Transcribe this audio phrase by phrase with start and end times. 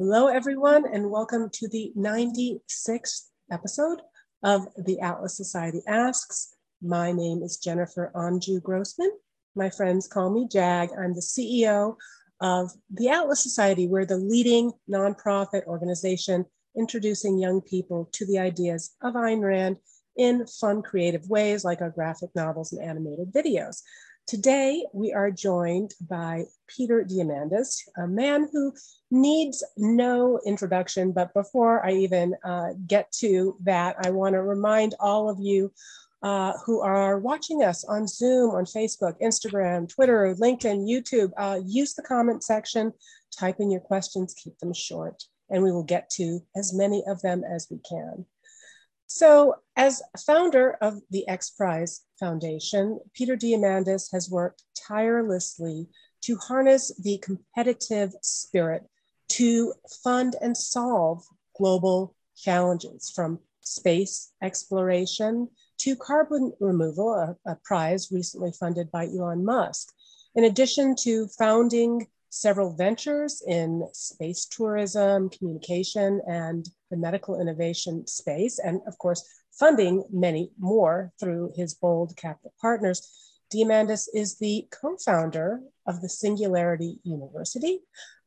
[0.00, 4.00] Hello, everyone, and welcome to the 96th episode
[4.44, 6.54] of the Atlas Society Asks.
[6.80, 9.10] My name is Jennifer Anju Grossman.
[9.56, 10.90] My friends call me JAG.
[10.96, 11.96] I'm the CEO
[12.40, 13.88] of the Atlas Society.
[13.88, 16.46] We're the leading nonprofit organization
[16.76, 19.78] introducing young people to the ideas of Ayn Rand
[20.16, 23.82] in fun, creative ways like our graphic novels and animated videos.
[24.28, 28.74] Today, we are joined by Peter Diamandis, a man who
[29.10, 31.12] needs no introduction.
[31.12, 35.72] But before I even uh, get to that, I want to remind all of you
[36.22, 41.94] uh, who are watching us on Zoom, on Facebook, Instagram, Twitter, LinkedIn, YouTube, uh, use
[41.94, 42.92] the comment section,
[43.34, 47.22] type in your questions, keep them short, and we will get to as many of
[47.22, 48.26] them as we can.
[49.08, 55.88] So, as founder of the X Prize Foundation, Peter Diamandis has worked tirelessly
[56.20, 58.82] to harness the competitive spirit
[59.30, 59.72] to
[60.04, 61.24] fund and solve
[61.56, 69.42] global challenges from space exploration to carbon removal, a, a, prize recently funded by Elon
[69.42, 69.88] Musk.
[70.34, 78.58] In addition to founding several ventures in space tourism, communication, and the medical innovation space,
[78.58, 79.26] and of course,
[79.58, 83.34] funding many more through his bold capital partners.
[83.52, 87.80] Diamandis is the co founder of the Singularity University,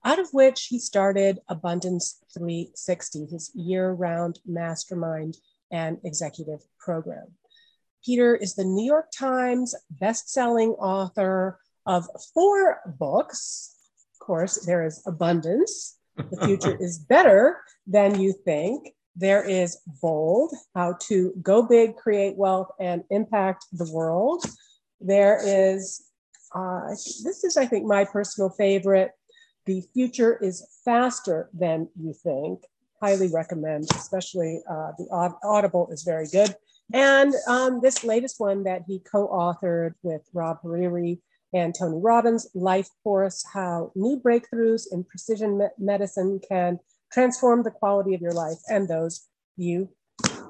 [0.03, 5.37] out of which he started Abundance 360, his year round mastermind
[5.71, 7.27] and executive program.
[8.03, 13.75] Peter is the New York Times best-selling author of four books.
[14.21, 15.97] Of course, there is abundance.
[16.15, 18.93] The future is better than you think.
[19.15, 24.45] There is bold, how to go big, create wealth, and impact the world.
[24.99, 26.03] There is,
[26.53, 29.11] uh, this is, I think, my personal favorite.
[29.65, 32.61] The future is faster than you think.
[33.01, 35.07] Highly recommend, especially uh, the
[35.43, 36.55] Audible is very good.
[36.93, 41.21] And um, this latest one that he co authored with Rob Hariri
[41.53, 46.79] and Tony Robbins, Life Force How New Breakthroughs in Precision Me- Medicine Can
[47.11, 49.89] Transform the Quality of Your Life and Those You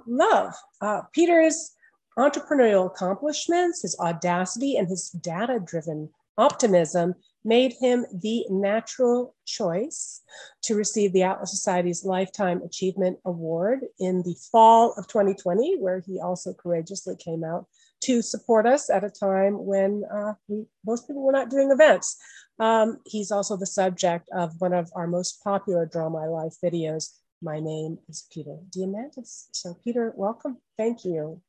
[0.05, 0.53] Love.
[0.79, 1.75] Uh, Peter's
[2.17, 10.21] entrepreneurial accomplishments, his audacity, and his data driven optimism made him the natural choice
[10.61, 16.19] to receive the Atlas Society's Lifetime Achievement Award in the fall of 2020, where he
[16.19, 17.65] also courageously came out
[18.01, 22.17] to support us at a time when uh, we, most people were not doing events.
[22.59, 27.09] Um, he's also the subject of one of our most popular Draw My Life videos.
[27.41, 29.47] My name is Peter Diamandis.
[29.51, 30.57] So, Peter, welcome.
[30.77, 31.41] Thank you.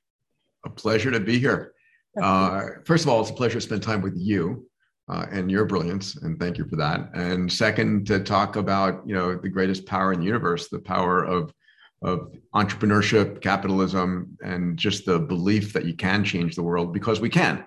[0.65, 1.75] A pleasure to be here.
[2.21, 4.69] Uh, first of all, it's a pleasure to spend time with you
[5.09, 7.11] uh, and your brilliance, and thank you for that.
[7.15, 11.25] And second, to talk about you know the greatest power in the universe, the power
[11.25, 11.53] of
[12.03, 17.29] of entrepreneurship, capitalism, and just the belief that you can change the world because we
[17.29, 17.65] can,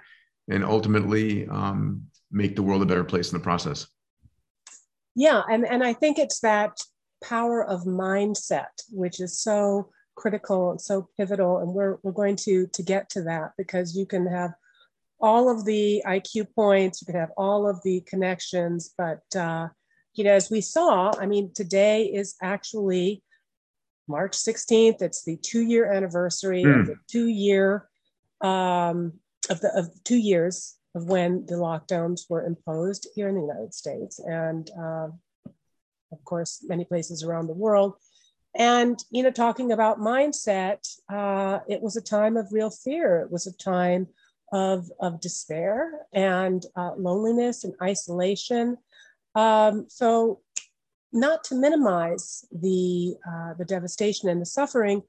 [0.49, 3.87] and ultimately um, make the world a better place in the process.
[5.15, 6.77] Yeah, and and I think it's that
[7.23, 12.67] power of mindset which is so critical and so pivotal, and we're we're going to
[12.67, 14.51] to get to that because you can have
[15.21, 19.69] all of the IQ points, you can have all of the connections, but uh,
[20.13, 23.21] you know, as we saw, I mean, today is actually
[24.07, 25.01] March 16th.
[25.01, 26.79] It's the two-year anniversary mm.
[26.79, 26.91] of hmm.
[26.91, 27.87] the two-year
[28.41, 29.13] um,
[29.49, 33.73] of the of two years of when the lockdowns were imposed here in the United
[33.73, 35.07] States, and uh,
[36.11, 37.95] of course, many places around the world.
[38.57, 43.21] And you know, talking about mindset, uh, it was a time of real fear.
[43.21, 44.07] It was a time
[44.53, 48.77] of, of despair and uh, loneliness and isolation.
[49.35, 50.39] Um, so,
[51.15, 55.01] not to minimize the, uh, the devastation and the suffering,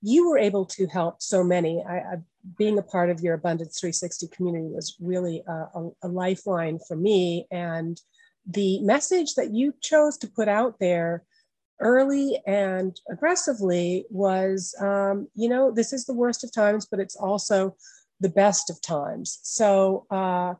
[0.00, 1.84] you were able to help so many.
[1.86, 2.14] I, I,
[2.56, 6.96] being a part of your Abundance 360 community was really a, a, a lifeline for
[6.96, 7.46] me.
[7.50, 8.00] And
[8.46, 11.24] the message that you chose to put out there
[11.80, 17.16] early and aggressively was um, you know, this is the worst of times, but it's
[17.16, 17.76] also
[18.20, 19.40] the best of times.
[19.42, 20.54] So uh,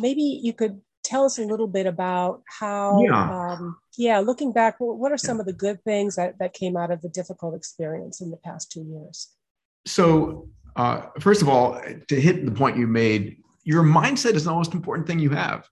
[0.00, 4.76] maybe you could tell us a little bit about how, yeah, um, yeah looking back,
[4.78, 5.40] what are some yeah.
[5.40, 8.72] of the good things that, that came out of the difficult experience in the past
[8.72, 9.28] two years?
[9.86, 14.52] So, uh, first of all, to hit the point you made, your mindset is the
[14.52, 15.68] most important thing you have,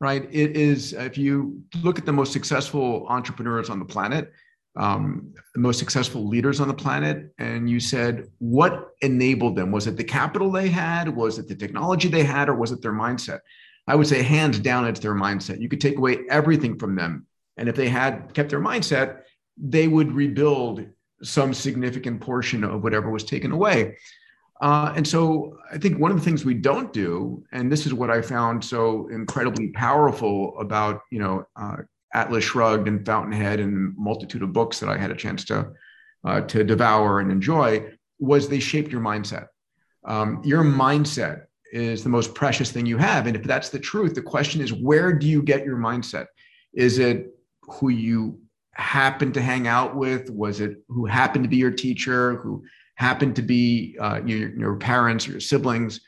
[0.00, 0.26] right?
[0.30, 4.32] It is, if you look at the most successful entrepreneurs on the planet,
[4.76, 9.72] um, the most successful leaders on the planet, and you said, what enabled them?
[9.72, 11.08] Was it the capital they had?
[11.08, 12.48] Was it the technology they had?
[12.48, 13.40] Or was it their mindset?
[13.86, 15.60] I would say, hands down, it's their mindset.
[15.60, 19.22] You could take away everything from them And if they had kept their mindset,
[19.56, 20.86] they would rebuild
[21.22, 23.96] some significant portion of whatever was taken away.
[24.60, 27.94] Uh, and so I think one of the things we don't do, and this is
[27.94, 31.76] what I found so incredibly powerful about, you know, uh,
[32.14, 35.72] Atlas Shrugged and Fountainhead and multitude of books that I had a chance to
[36.24, 39.46] uh, to devour and enjoy, was they shaped your mindset.
[40.04, 44.14] Um, your mindset is the most precious thing you have, and if that's the truth,
[44.14, 46.26] the question is, where do you get your mindset?
[46.72, 48.40] Is it who you
[48.72, 50.30] happened to hang out with?
[50.30, 52.36] Was it who happened to be your teacher?
[52.36, 52.64] Who
[52.96, 56.00] happened to be uh, your, your parents or your siblings,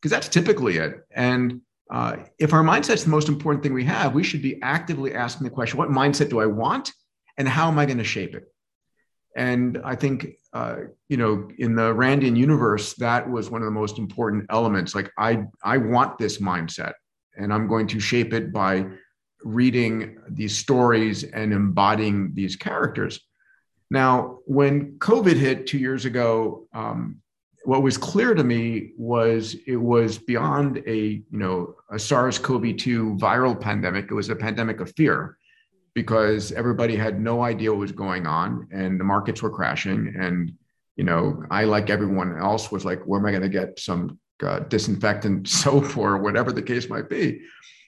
[0.00, 1.06] because that's typically it.
[1.14, 1.60] And
[1.90, 5.44] uh, if our mindset's the most important thing we have, we should be actively asking
[5.44, 6.92] the question, what mindset do I want?
[7.38, 8.44] And how am I going to shape it?
[9.36, 10.76] And I think, uh,
[11.08, 14.94] you know, in the Randian universe, that was one of the most important elements.
[14.94, 16.92] Like, I, I want this mindset,
[17.36, 18.86] and I'm going to shape it by
[19.44, 23.20] reading these stories and embodying these characters.
[23.90, 27.22] Now, when COVID hit two years ago, um,
[27.64, 33.58] what was clear to me was it was beyond a you know a SARS-CoV-2 viral
[33.58, 34.06] pandemic.
[34.10, 35.38] It was a pandemic of fear
[35.94, 40.14] because everybody had no idea what was going on and the markets were crashing.
[40.18, 40.52] And
[40.96, 44.18] you know, I like everyone else was like, where am I going to get some
[44.42, 47.42] uh, disinfectant soap or whatever the case might be?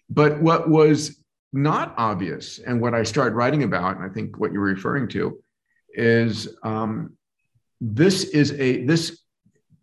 [0.08, 1.22] But what was
[1.52, 5.38] not obvious and what I started writing about, and I think what you're referring to,
[5.90, 7.16] is um,
[7.80, 9.20] this is a this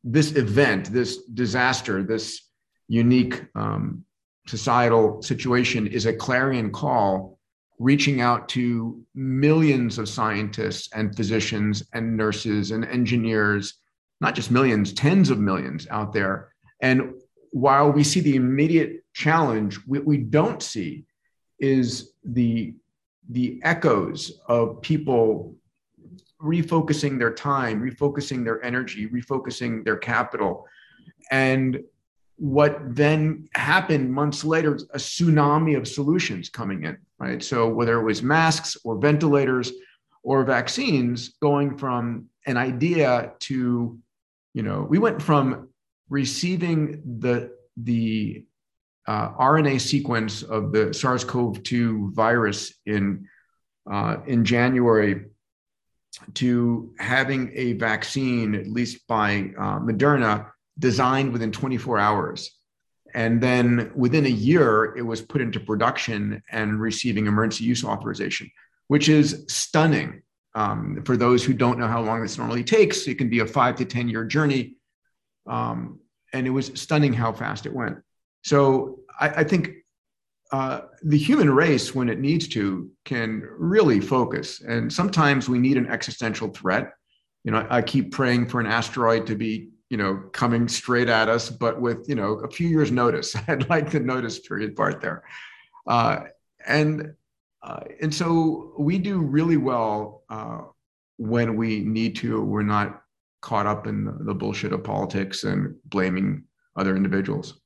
[0.04, 2.50] this event, this disaster, this
[2.88, 4.04] unique um,
[4.48, 7.40] societal situation is a clarion call
[7.82, 13.80] reaching out to millions of scientists and physicians and nurses and engineers,
[14.20, 16.50] not just millions, tens of millions out there.
[16.80, 17.16] And
[17.50, 21.06] while we see the immediate challenge, what we don't see
[21.60, 22.76] is the,
[23.30, 25.56] the echoes of people
[26.40, 30.68] refocusing their time, refocusing their energy, refocusing their capital.
[31.32, 31.84] And
[32.42, 37.44] what then happened months later, a tsunami of solutions coming in, right?
[37.44, 39.72] So whether it was masks or ventilators
[40.24, 44.00] or vaccines, going from an idea to,
[44.56, 45.70] you know, we went from
[46.10, 48.44] receiving the the
[49.08, 53.28] uh, RNA sequence of the SARS-CoV-2 virus in
[53.86, 55.26] uh, in January
[56.34, 60.48] to having a vaccine, at least by uh, Moderna,
[60.80, 62.52] designed within 24 hours.
[63.14, 68.50] And then within a year, it was put into production and receiving emergency use authorization,
[68.88, 70.22] which is stunning.
[70.54, 73.46] Um, for those who don't know how long this normally takes, it can be a
[73.46, 74.76] five to 10 year journey.
[75.48, 76.00] Um,
[76.34, 77.98] and it was stunning how fast it went.
[78.44, 79.72] So I, I think
[80.52, 84.62] uh, the human race, when it needs to, can really focus.
[84.62, 86.92] And sometimes we need an existential threat.
[87.44, 91.28] You know, I keep praying for an asteroid to be, you know, coming straight at
[91.28, 93.36] us, but with, you know, a few years' notice.
[93.50, 95.24] I'd like the notice period part there.
[95.86, 96.22] Uh,
[96.66, 97.14] and
[97.62, 100.62] uh, and so we do really well uh,
[101.18, 102.42] when we need to.
[102.42, 103.04] We're not
[103.42, 106.46] caught up in the, the bullshit of politics and blaming
[106.78, 107.60] other individuals.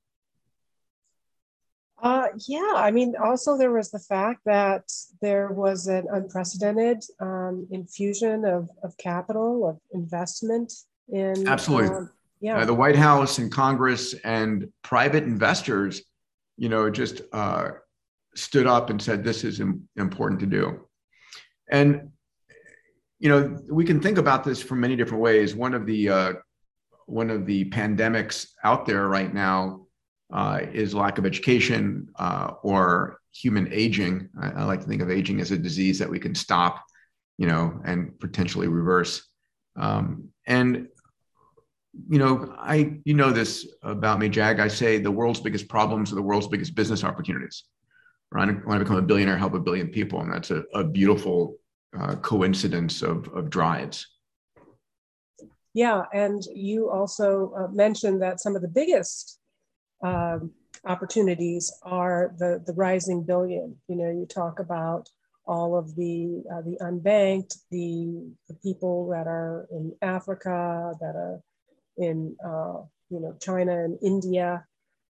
[2.01, 4.91] Uh, yeah, I mean, also there was the fact that
[5.21, 10.73] there was an unprecedented um, infusion of, of capital, of investment
[11.07, 11.47] in.
[11.47, 11.95] Absolutely.
[11.95, 12.59] Um, yeah.
[12.59, 16.01] Uh, the White House and Congress and private investors,
[16.57, 17.69] you know, just uh,
[18.35, 20.87] stood up and said, this is Im- important to do.
[21.69, 22.11] And,
[23.19, 25.55] you know, we can think about this from many different ways.
[25.55, 26.33] One of the, uh,
[27.05, 29.85] one of the pandemics out there right now
[30.33, 34.29] uh, is lack of education uh, or human aging.
[34.41, 36.83] I, I, like to think of aging as a disease that we can stop,
[37.37, 39.27] you know, and potentially reverse.
[39.75, 40.87] Um, and
[42.09, 44.59] you know, I you know this about me, Jag.
[44.59, 47.63] I say the world's biggest problems are the world's biggest business opportunities.
[48.31, 48.49] Right?
[48.49, 51.57] I want to become a billionaire, help a billion people, and that's a, a beautiful
[51.97, 54.07] uh, coincidence of of drives.
[55.73, 59.39] Yeah, and you also uh, mentioned that some of the biggest
[60.01, 60.51] um,
[60.85, 63.75] opportunities are the, the rising billion.
[63.89, 65.09] You know, you talk about
[65.45, 71.41] all of the, uh, the unbanked, the, the people that are in Africa, that are
[71.97, 74.65] in, uh, you know, China and India,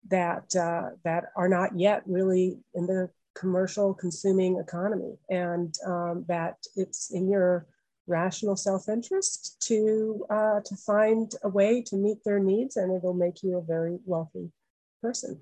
[0.09, 5.17] that, uh, that are not yet really in the commercial consuming economy.
[5.29, 7.65] And um, that it's in your
[8.05, 13.43] rational self-interest to, uh, to find a way to meet their needs and it'll make
[13.43, 14.51] you a very wealthy
[15.01, 15.39] person.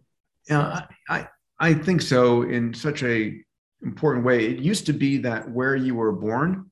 [0.50, 1.28] Yeah, I,
[1.60, 2.44] I think so.
[2.44, 3.44] In such a
[3.84, 4.46] important way.
[4.46, 6.72] It used to be that where you were born,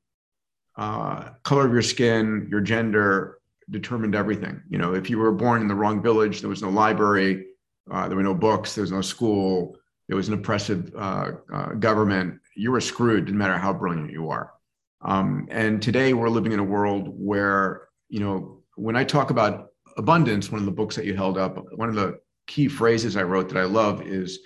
[0.77, 3.38] uh, color of your skin, your gender
[3.69, 4.61] determined everything.
[4.69, 7.45] You know, if you were born in the wrong village, there was no library,
[7.91, 11.73] uh, there were no books, there was no school, there was an oppressive uh, uh,
[11.73, 12.39] government.
[12.55, 14.53] You were screwed, no matter how brilliant you are.
[15.01, 19.67] Um, and today we're living in a world where, you know, when I talk about
[19.97, 23.23] abundance, one of the books that you held up, one of the key phrases I
[23.23, 24.39] wrote that I love is,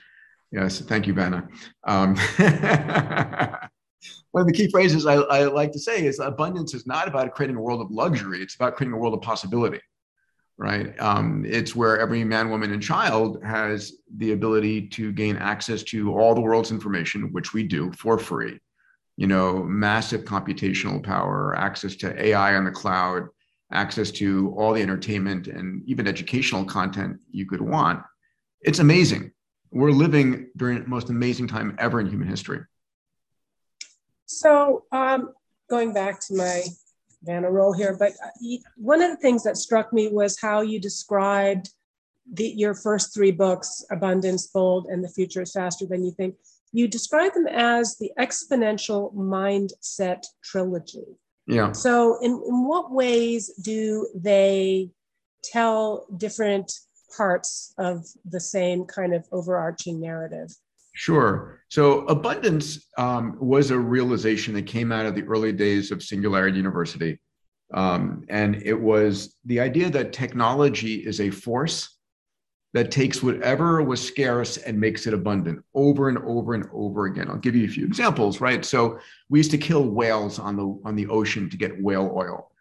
[0.51, 1.47] yes, thank you, Vanna.
[1.85, 2.15] Um,
[4.31, 7.33] one of the key phrases I, I, like to say is abundance is not about
[7.33, 8.41] creating a world of luxury.
[8.41, 9.79] It's about creating a world of possibility,
[10.57, 11.00] right?
[11.00, 16.13] Um, it's where every man, woman, and child has the ability to gain access to
[16.17, 18.60] all the world's information, which we do for free.
[19.17, 23.27] You know, massive computational power, access to AI on the cloud,
[23.72, 28.01] access to all the entertainment and even educational content you could want.
[28.62, 29.31] It's amazing.
[29.72, 32.62] We're living during the most amazing time ever in human history.
[34.39, 35.33] So, um,
[35.69, 36.63] going back to my
[37.23, 40.79] Vanna role here, but uh, one of the things that struck me was how you
[40.79, 41.69] described
[42.31, 46.35] the, your first three books, Abundance, Bold, and The Future is Faster Than You Think.
[46.71, 51.05] You describe them as the exponential mindset trilogy.
[51.45, 51.71] Yeah.
[51.73, 54.89] So, in, in what ways do they
[55.43, 56.71] tell different
[57.15, 60.55] parts of the same kind of overarching narrative?
[60.93, 61.62] Sure.
[61.69, 66.57] So, abundance um, was a realization that came out of the early days of Singularity
[66.57, 67.19] University.
[67.73, 71.97] Um, and it was the idea that technology is a force
[72.73, 77.29] that takes whatever was scarce and makes it abundant over and over and over again.
[77.29, 78.65] I'll give you a few examples, right?
[78.65, 82.51] So we used to kill whales on the on the ocean to get whale oil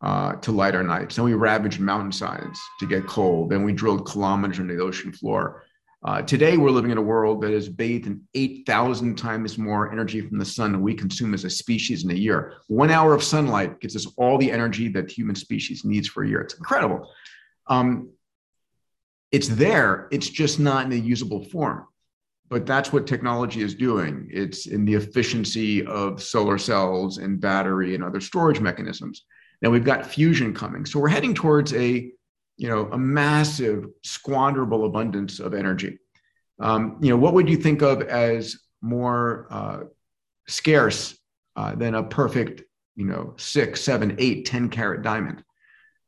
[0.00, 1.16] uh, to light our nights.
[1.16, 3.46] Then we ravaged mountainsides to get coal.
[3.46, 5.64] Then we drilled kilometers into the ocean floor.
[6.04, 10.20] Uh, today, we're living in a world that is bathed in 8,000 times more energy
[10.20, 12.54] from the sun than we consume as a species in a year.
[12.68, 16.22] One hour of sunlight gives us all the energy that the human species needs for
[16.22, 16.40] a year.
[16.40, 17.10] It's incredible.
[17.66, 18.10] Um,
[19.32, 21.86] it's there, it's just not in a usable form.
[22.48, 24.28] But that's what technology is doing.
[24.32, 29.24] It's in the efficiency of solar cells and battery and other storage mechanisms.
[29.60, 30.86] Now we've got fusion coming.
[30.86, 32.10] So we're heading towards a,
[32.58, 35.98] you know, a massive squanderable abundance of energy.
[36.60, 39.80] Um, you know, what would you think of as more uh,
[40.48, 41.16] scarce
[41.54, 42.62] uh, than a perfect,
[42.96, 45.44] you know, six, seven, eight, 10 carat diamond?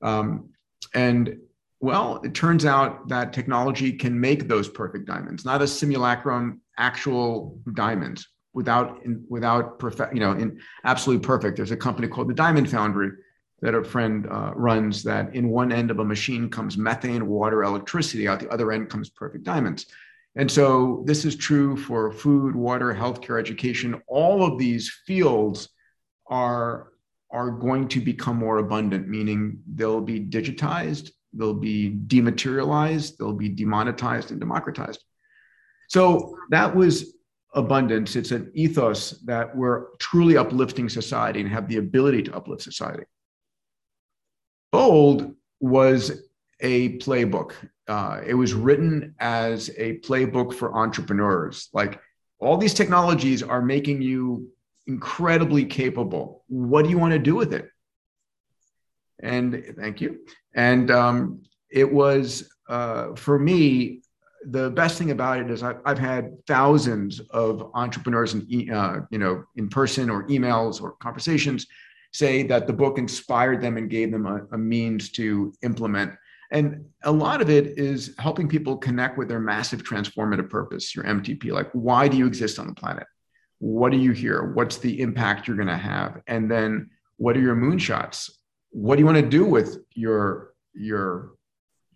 [0.03, 0.51] Um,
[0.93, 1.39] and
[1.79, 7.59] well, it turns out that technology can make those perfect diamonds, not a simulacrum, actual
[7.75, 11.57] diamonds without in, without perfect, you know, in absolutely perfect.
[11.57, 13.13] There's a company called the Diamond Foundry
[13.63, 15.03] that a friend uh, runs.
[15.03, 18.29] That in one end of a machine comes methane, water, electricity.
[18.29, 19.87] Out the other end comes perfect diamonds.
[20.37, 24.01] And so this is true for food, water, healthcare, education.
[24.07, 25.69] All of these fields
[26.29, 26.89] are
[27.33, 33.49] are going to become more abundant, meaning they'll be digitized they'll be dematerialized, they'll be
[33.49, 35.05] demonetized and democratized.
[35.89, 37.15] So that was
[37.55, 38.17] abundance.
[38.17, 43.05] It's an ethos that we're truly uplifting society and have the ability to uplift society.
[44.73, 46.23] Bold was
[46.61, 47.53] a playbook.
[47.89, 51.69] Uh, it was written as a playbook for entrepreneurs.
[51.73, 52.01] Like
[52.39, 54.49] all these technologies are making you
[54.87, 56.45] incredibly capable.
[56.49, 57.69] What do you want to do with it?
[59.23, 60.21] And thank you.
[60.55, 64.03] And um, it was, uh, for me,
[64.47, 69.19] the best thing about it is I've, I've had thousands of entrepreneurs, in, uh, you
[69.19, 71.67] know, in person or emails or conversations
[72.13, 76.13] say that the book inspired them and gave them a, a means to implement.
[76.53, 81.05] And a lot of it is helping people connect with their massive transformative purpose, your
[81.05, 81.53] MTP.
[81.53, 83.07] Like, why do you exist on the planet?
[83.59, 84.53] What are you here?
[84.55, 86.21] What's the impact you're going to have?
[86.27, 88.31] And then, what are your moonshots?
[88.71, 91.33] what do you want to do with your your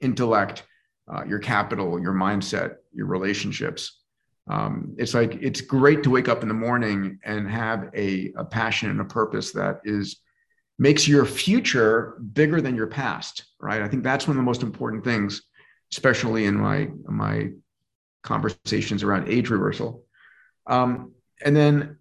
[0.01, 0.65] intellect
[1.13, 4.03] uh, your capital your mindset your relationships
[4.49, 8.45] um, it's like it's great to wake up in the morning and have a, a
[8.45, 10.21] passion and a purpose that is
[10.79, 14.63] makes your future bigger than your past right i think that's one of the most
[14.63, 15.43] important things
[15.93, 17.49] especially in my my
[18.23, 20.05] conversations around age reversal
[20.67, 21.13] um,
[21.45, 21.99] and then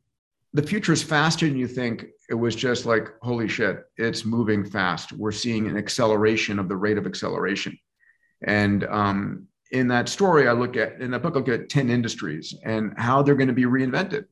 [0.53, 4.63] the future is faster than you think it was just like, holy shit, it's moving
[4.63, 5.11] fast.
[5.11, 7.77] We're seeing an acceleration of the rate of acceleration.
[8.45, 11.89] And um, in that story, I look at, in that book, I look at 10
[11.89, 14.25] industries and how they're going to be reinvented.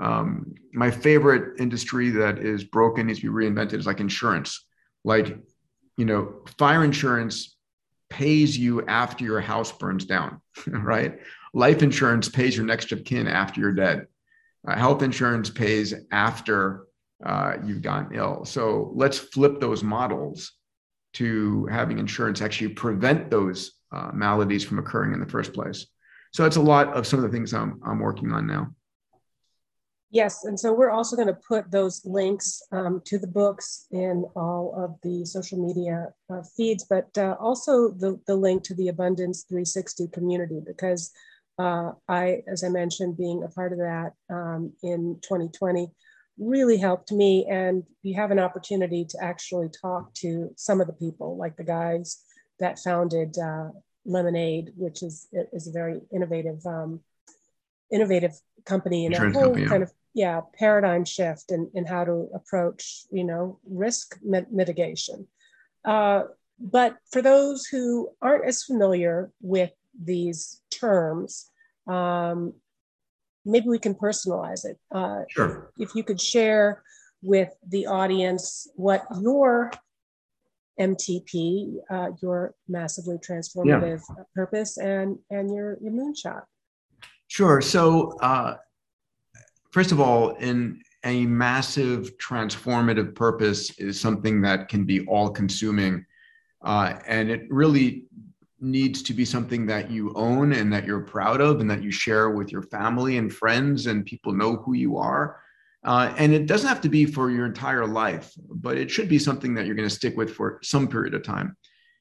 [0.00, 4.66] Um, my favorite industry that is broken, needs to be reinvented, is like insurance.
[5.04, 5.36] Like,
[5.98, 7.56] you know, fire insurance
[8.08, 11.18] pays you after your house burns down, right?
[11.52, 14.06] Life insurance pays your next of kin after you're dead
[14.66, 16.86] Uh, health insurance pays after
[17.24, 18.44] uh, you've gotten ill.
[18.44, 20.52] So let's flip those models
[21.14, 25.86] to having insurance actually prevent those uh, maladies from occurring in the first place.
[26.32, 28.68] So that's a lot of some of the things I'm, I'm working on now.
[30.10, 34.24] Yes, and so we're also going to put those links um, to the books in
[34.34, 38.88] all of the social media uh, feeds, but uh, also the, the link to the
[38.88, 41.12] Abundance 360 community because
[41.58, 45.88] uh, I, as I mentioned, being a part of that um, in 2020
[46.38, 47.46] really helped me.
[47.50, 51.64] And you have an opportunity to actually talk to some of the people, like the
[51.64, 52.22] guys
[52.60, 53.68] that founded uh,
[54.04, 57.00] Lemonade, which is is a very innovative um,
[57.90, 58.32] innovative
[58.64, 63.24] company and a whole kind of yeah paradigm shift in, in how to approach you
[63.24, 65.26] know risk mitigation.
[65.84, 66.24] Uh,
[66.60, 69.70] but for those who aren't as familiar with
[70.02, 71.50] these terms
[71.88, 72.52] um,
[73.44, 74.78] maybe we can personalize it.
[74.92, 75.72] Uh, sure.
[75.78, 76.82] if you could share
[77.22, 79.72] with the audience what your
[80.80, 84.24] mtp uh, your massively transformative yeah.
[84.34, 86.42] purpose and and your your moonshot
[87.28, 87.60] Sure.
[87.60, 88.56] So, uh,
[89.70, 96.04] first of all, in a massive transformative purpose is something that can be all consuming.
[96.62, 98.04] Uh, and it really
[98.60, 101.92] needs to be something that you own and that you're proud of and that you
[101.92, 105.40] share with your family and friends and people know who you are.
[105.84, 109.18] Uh, and it doesn't have to be for your entire life, but it should be
[109.18, 111.56] something that you're going to stick with for some period of time.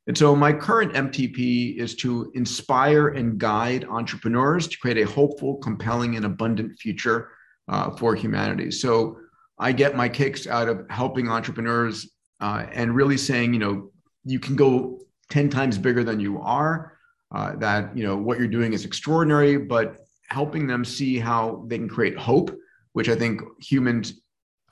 [0.08, 5.58] And so my current MTP is to inspire and guide entrepreneurs to create a hopeful,
[5.58, 7.30] compelling, and abundant future
[7.68, 8.72] uh, for humanity.
[8.72, 9.20] So
[9.60, 13.92] I get my kicks out of helping entrepreneurs uh, and really saying, you know,
[14.24, 16.94] you can go 10 times bigger than you are,
[17.34, 19.98] uh, that, you know, what you're doing is extraordinary, but
[20.30, 22.56] helping them see how they can create hope,
[22.98, 24.22] which I think humans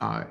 [0.02, 0.24] uh,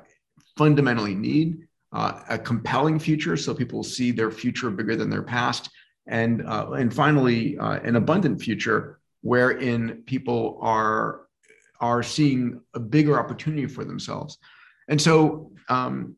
[0.59, 5.71] fundamentally need uh, a compelling future so people see their future bigger than their past
[6.09, 11.29] and uh, and finally uh, an abundant future wherein people are
[11.79, 14.39] are seeing a bigger opportunity for themselves.
[14.89, 16.17] And so um,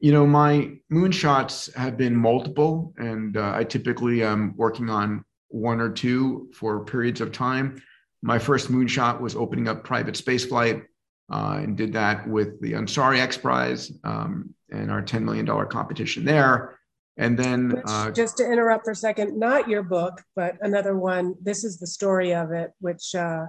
[0.00, 5.80] you know my moonshots have been multiple and uh, i typically am working on one
[5.80, 7.80] or two for periods of time
[8.22, 10.84] my first moonshot was opening up private spaceflight
[11.32, 16.24] uh, and did that with the Ansari X Prize um, and our $10 million competition
[16.24, 16.78] there.
[17.16, 20.96] And then, which, uh, just to interrupt for a second, not your book, but another
[20.96, 21.34] one.
[21.42, 23.46] This is the story of it, which uh,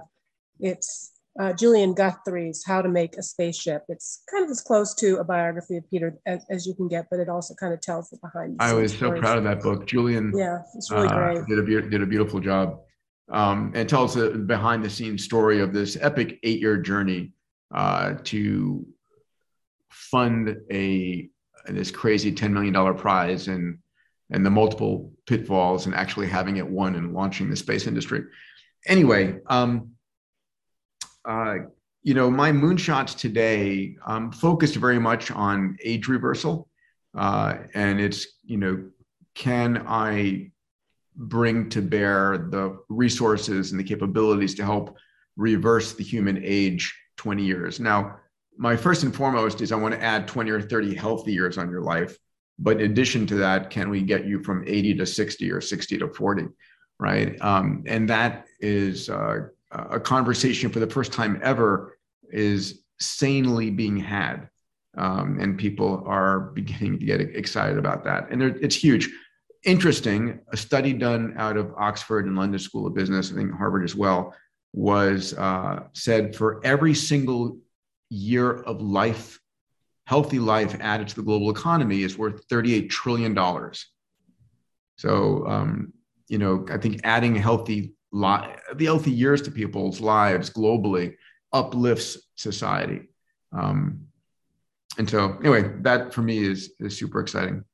[0.60, 3.84] it's uh, Julian Guthrie's How to Make a Spaceship.
[3.88, 7.06] It's kind of as close to a biography of Peter as, as you can get,
[7.10, 8.58] but it also kind of tells the behind.
[8.58, 9.86] The I was so proud of that book.
[9.86, 11.46] Julian, yeah, it's really uh, great.
[11.46, 12.80] Did a did a beautiful job,
[13.32, 17.32] um, and tells the behind the scenes story of this epic eight year journey
[17.74, 18.86] uh, to
[19.88, 21.28] fund a
[21.68, 23.78] this crazy $10 million prize and
[24.30, 28.24] and the multiple pitfalls and actually having it won and launching the space industry.
[28.86, 29.90] Anyway, um,
[31.26, 31.56] uh,
[32.02, 36.68] you know, my moonshots today um, focused very much on age reversal,
[37.16, 38.82] uh, and it's you know,
[39.34, 40.50] can I
[41.16, 44.96] bring to bear the resources and the capabilities to help
[45.36, 47.80] reverse the human age 20 years.
[47.80, 48.16] Now,
[48.56, 51.70] my first and foremost is I want to add 20 or 30 healthy years on
[51.70, 52.16] your life.
[52.58, 55.98] But in addition to that, can we get you from 80 to 60 or 60
[55.98, 56.48] to 40?
[57.00, 57.40] Right.
[57.40, 61.98] Um, and that is uh, a conversation for the first time ever
[62.30, 64.48] is sanely being had.
[64.96, 68.30] Um, and people are beginning to get excited about that.
[68.30, 69.10] And it's huge.
[69.64, 73.84] Interesting, a study done out of Oxford and London School of Business, I think Harvard
[73.84, 74.34] as well,
[74.72, 77.58] was uh, said for every single
[78.10, 79.38] year of life,
[80.06, 83.36] healthy life added to the global economy is worth $38 trillion.
[84.96, 85.92] So, um,
[86.28, 91.16] you know, I think adding healthy li- the healthy years to people's lives globally
[91.52, 93.08] uplifts society.
[93.52, 94.06] Um,
[94.98, 97.64] and so, anyway, that for me is is super exciting.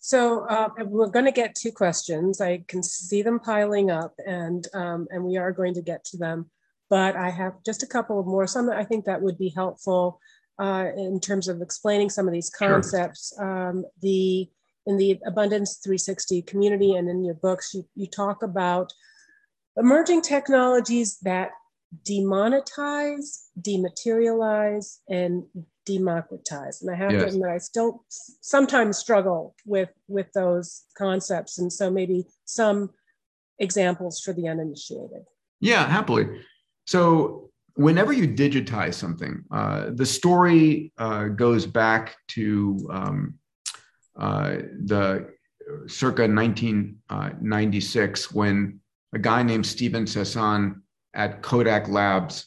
[0.00, 2.40] So uh, we're going to get two questions.
[2.40, 6.16] I can see them piling up, and um, and we are going to get to
[6.16, 6.50] them.
[6.88, 8.46] But I have just a couple of more.
[8.46, 10.18] Some I think that would be helpful
[10.58, 13.34] uh, in terms of explaining some of these concepts.
[13.36, 13.68] Sure.
[13.68, 14.48] Um, the
[14.86, 18.92] in the Abundance 360 community and in your books, you, you talk about
[19.76, 21.50] emerging technologies that
[22.08, 25.44] demonetize, dematerialize, and
[25.86, 26.82] democratize.
[26.82, 27.22] And I have yes.
[27.22, 31.58] to admit, I still sometimes struggle with with those concepts.
[31.58, 32.90] And so maybe some
[33.58, 35.24] examples for the uninitiated.
[35.60, 36.26] Yeah, happily.
[36.86, 43.34] So whenever you digitize something, uh, the story uh, goes back to um,
[44.18, 45.30] uh, the
[45.86, 48.80] circa 1996 uh, when
[49.12, 50.80] a guy named Steven Sasson
[51.14, 52.46] at Kodak Labs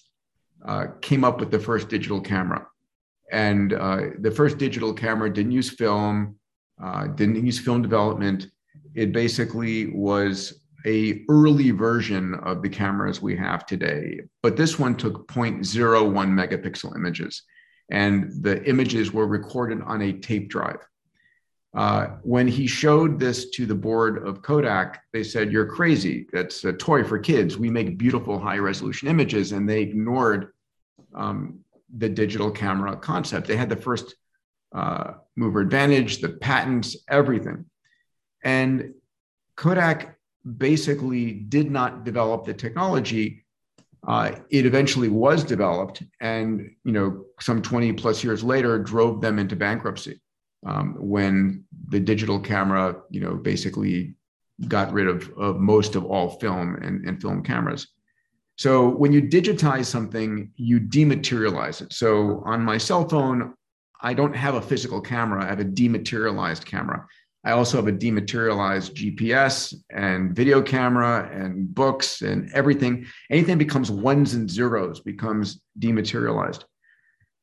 [0.66, 2.68] uh, came up with the first digital camera.
[3.34, 6.36] And uh, the first digital camera didn't use film,
[7.16, 8.48] didn't use film development.
[8.94, 14.96] It basically was a early version of the cameras we have today, but this one
[14.96, 17.42] took 0.01 megapixel images,
[17.90, 20.86] and the images were recorded on a tape drive.
[21.76, 26.28] Uh, when he showed this to the board of Kodak, they said, You're crazy.
[26.32, 27.58] That's a toy for kids.
[27.58, 29.54] We make beautiful high resolution images.
[29.54, 30.54] And they ignored
[31.16, 31.63] um,
[31.96, 33.48] the digital camera concept.
[33.48, 34.16] They had the first
[34.74, 37.66] uh, mover advantage, the patents, everything.
[38.44, 38.94] And
[39.56, 40.18] Kodak
[40.58, 43.46] basically did not develop the technology.
[44.06, 49.40] Uh, it eventually was developed, and you know, some 20 plus years later, drove them
[49.40, 50.20] into bankruptcy
[50.66, 54.16] um, when the digital camera, you know, basically
[54.68, 57.88] got rid of, of most of all film and, and film cameras.
[58.56, 61.94] So when you digitize something, you dematerialize it.
[61.94, 63.54] So on my cell phone,
[64.02, 67.08] I don't have a physical camera; I have a dematerialized camera.
[67.46, 73.06] I also have a dematerialized GPS and video camera and books and everything.
[73.30, 76.64] Anything becomes ones and zeros becomes dematerialized.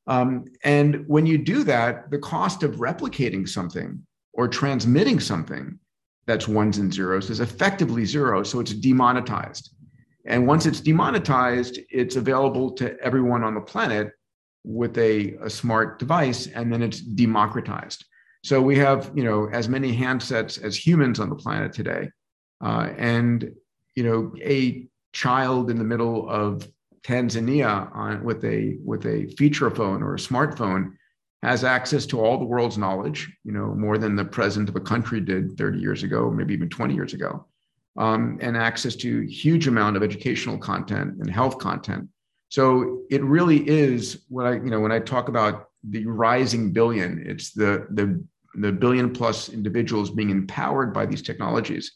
[0.07, 4.01] Um, and when you do that, the cost of replicating something
[4.33, 5.77] or transmitting something
[6.25, 8.41] that's ones and zeros is effectively zero.
[8.41, 9.69] So it's demonetized.
[10.25, 14.11] And once it's demonetized, it's available to everyone on the planet
[14.63, 18.05] with a, a smart device, and then it's democratized.
[18.43, 22.09] So we have, you know, as many handsets as humans on the planet today.
[22.63, 23.51] Uh, and,
[23.95, 26.67] you know, a child in the middle of
[27.03, 30.93] Tanzania on, with a with a feature phone or a smartphone
[31.41, 34.79] has access to all the world's knowledge, you know, more than the president of a
[34.79, 37.47] country did 30 years ago, maybe even 20 years ago,
[37.97, 42.07] um, and access to huge amount of educational content and health content.
[42.49, 47.23] So it really is what I, you know, when I talk about the rising billion,
[47.25, 48.23] it's the the
[48.55, 51.93] the billion plus individuals being empowered by these technologies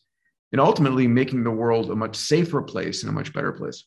[0.52, 3.86] and ultimately making the world a much safer place and a much better place.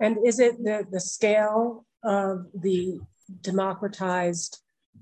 [0.00, 2.98] And is it the, the scale of the
[3.42, 4.58] democratized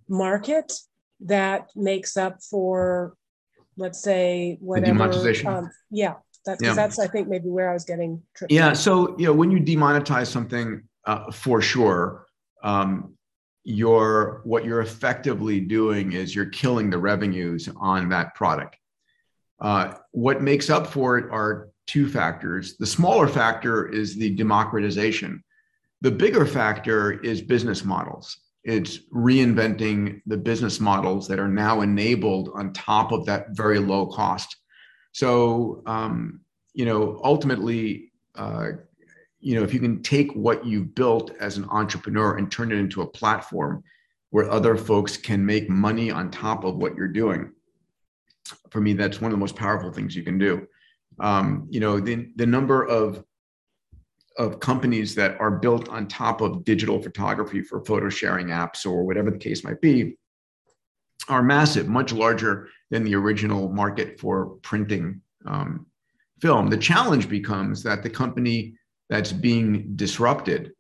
[0.09, 0.73] market
[1.21, 3.17] that makes up for,
[3.77, 4.87] let's say, whatever?
[4.87, 5.47] The demonetization.
[5.47, 6.15] Um, yeah,
[6.47, 6.75] that's, yeah.
[6.75, 8.53] that's, I think, maybe where I was getting tripped.
[8.53, 8.73] Yeah.
[8.73, 12.27] So, you know, when you demonetize something, uh, for sure,
[12.63, 13.15] um,
[13.65, 18.77] you're what you're effectively doing is you're killing the revenues on that product.
[19.61, 22.77] Uh, what makes up for it are two factors.
[22.77, 25.43] The smaller factor is the democratization.
[26.01, 28.39] The bigger factor is business models.
[28.65, 34.07] It's reinventing the business models that are now enabled on top of that very low
[34.07, 34.57] cost.
[35.13, 36.41] So, um,
[36.73, 38.69] you know, ultimately, uh,
[39.39, 42.79] you know, if you can take what you've built as an entrepreneur and turn it
[42.79, 43.85] into a platform
[44.31, 47.53] where other folks can make money on top of what you're doing,
[48.71, 50.67] for me, that's one of the most powerful things you can do.
[51.21, 53.23] Um, you know, the, the number of
[54.39, 59.05] of companies that are built on top of digital photography for photo sharing apps or
[59.05, 60.17] whatever the case might be
[61.29, 65.87] are massive, much larger than the original market for printing um,
[66.41, 66.69] film.
[66.69, 68.75] The challenge becomes that the company
[69.09, 70.73] that's being disrupted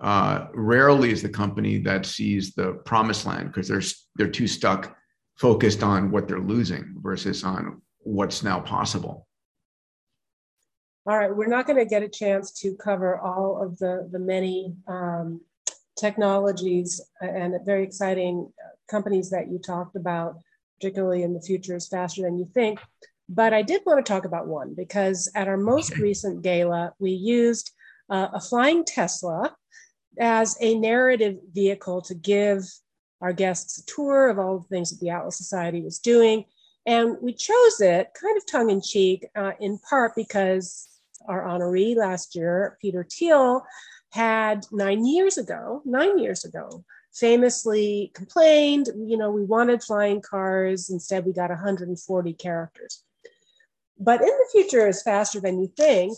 [0.00, 3.82] uh, rarely is the company that sees the promised land because they're
[4.16, 4.96] they're too stuck
[5.36, 9.26] focused on what they're losing versus on what's now possible.
[11.06, 14.18] All right, we're not going to get a chance to cover all of the the
[14.18, 15.42] many um,
[15.98, 18.50] technologies and very exciting
[18.88, 20.38] companies that you talked about,
[20.78, 22.80] particularly in the future is faster than you think.
[23.28, 27.10] But I did want to talk about one because at our most recent gala, we
[27.10, 27.72] used
[28.08, 29.54] uh, a flying Tesla
[30.18, 32.62] as a narrative vehicle to give
[33.20, 36.46] our guests a tour of all the things that the Atlas Society was doing.
[36.86, 40.88] And we chose it kind of tongue in cheek, uh, in part because
[41.26, 43.64] our honoree last year, Peter Thiel,
[44.10, 46.84] had nine years ago, nine years ago,
[47.14, 53.02] famously complained, you know, we wanted flying cars, instead we got 140 characters.
[53.98, 56.16] But in the future is faster than you think.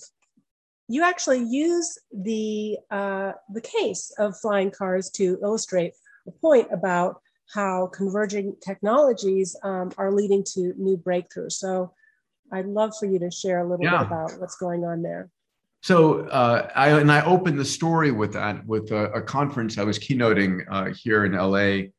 [0.88, 5.94] You actually use the, uh, the case of flying cars to illustrate
[6.26, 7.20] a point about
[7.52, 11.52] how converging technologies um, are leading to new breakthroughs.
[11.52, 11.92] So
[12.52, 13.98] I'd love for you to share a little yeah.
[13.98, 15.30] bit about what's going on there.
[15.82, 19.84] So uh, I and I opened the story with that with a, a conference I
[19.84, 21.90] was keynoting uh, here in LA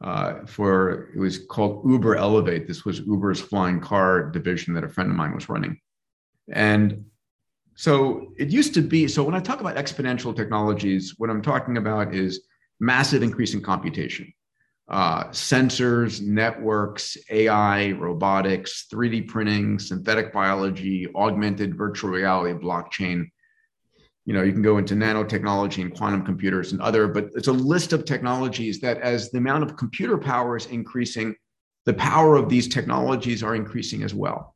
[0.00, 2.66] uh, for it was called Uber Elevate.
[2.66, 5.78] This was Uber's flying car division that a friend of mine was running,
[6.52, 7.04] and
[7.74, 9.08] so it used to be.
[9.08, 12.42] So when I talk about exponential technologies, what I'm talking about is
[12.80, 14.32] massive increase in computation
[14.88, 23.26] uh, sensors, networks, AI, robotics, 3D printing, synthetic biology, augmented virtual reality, blockchain.
[24.26, 27.52] You know, you can go into nanotechnology and quantum computers and other, but it's a
[27.52, 31.34] list of technologies that, as the amount of computer power is increasing,
[31.86, 34.54] the power of these technologies are increasing as well.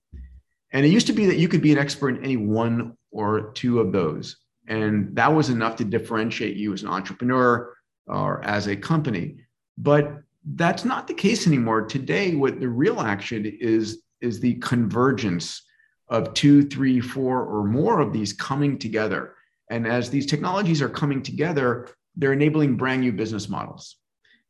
[0.73, 3.53] And it used to be that you could be an expert in any one or
[3.53, 4.37] two of those.
[4.67, 7.75] And that was enough to differentiate you as an entrepreneur
[8.07, 9.37] or as a company.
[9.81, 10.23] But
[10.55, 11.83] that's not the case anymore.
[11.83, 15.63] Today, what the real action is is the convergence
[16.09, 19.35] of two, three, four, or more of these coming together.
[19.71, 23.97] And as these technologies are coming together, they're enabling brand new business models.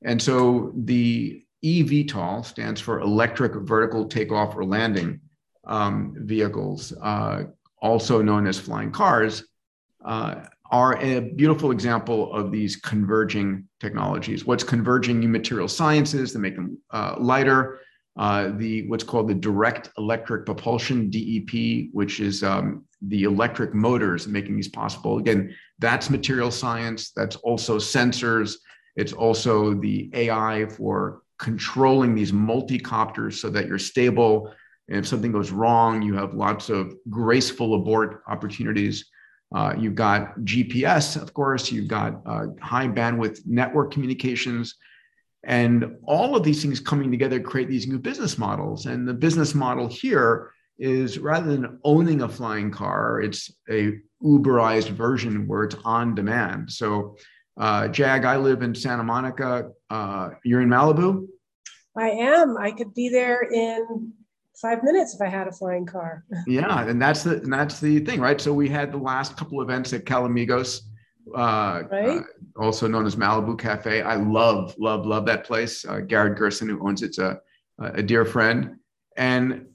[0.04, 5.20] And so the eVTOL stands for electric vertical takeoff or landing
[5.66, 7.44] um, vehicles, uh,
[7.82, 9.44] also known as flying cars,
[10.04, 10.36] uh,
[10.70, 14.44] are a beautiful example of these converging technologies.
[14.44, 17.80] What's converging new material sciences that make them uh, lighter,
[18.18, 24.26] uh, the what's called the direct electric propulsion DEP, which is um, the electric motors
[24.26, 25.18] making these possible.
[25.18, 27.12] Again, that's material science.
[27.12, 28.56] That's also sensors.
[28.96, 34.52] It's also the AI for controlling these multi-copters so that you're stable.
[34.88, 39.08] And if something goes wrong, you have lots of graceful abort opportunities.
[39.54, 44.74] Uh, you've got GPS, of course, you've got uh, high bandwidth network communications.
[45.44, 48.86] And all of these things coming together create these new business models.
[48.86, 54.90] And the business model here is rather than owning a flying car, it's a Uberized
[54.90, 56.70] version where it's on demand.
[56.70, 57.16] So,
[57.56, 59.70] uh, Jag, I live in Santa Monica.
[59.88, 61.26] Uh, you're in Malibu?
[61.96, 62.56] I am.
[62.56, 64.12] I could be there in
[64.60, 66.24] five minutes if I had a flying car.
[66.46, 68.40] yeah, and that's the and that's the thing, right?
[68.40, 70.82] So we had the last couple events at Calamigos,
[71.34, 72.18] uh, right?
[72.18, 72.22] Uh,
[72.60, 74.02] also known as Malibu Cafe.
[74.02, 75.84] I love, love, love that place.
[75.84, 77.40] Uh, Garrett Gerson, who owns it's a
[77.78, 78.76] a dear friend.
[79.16, 79.66] And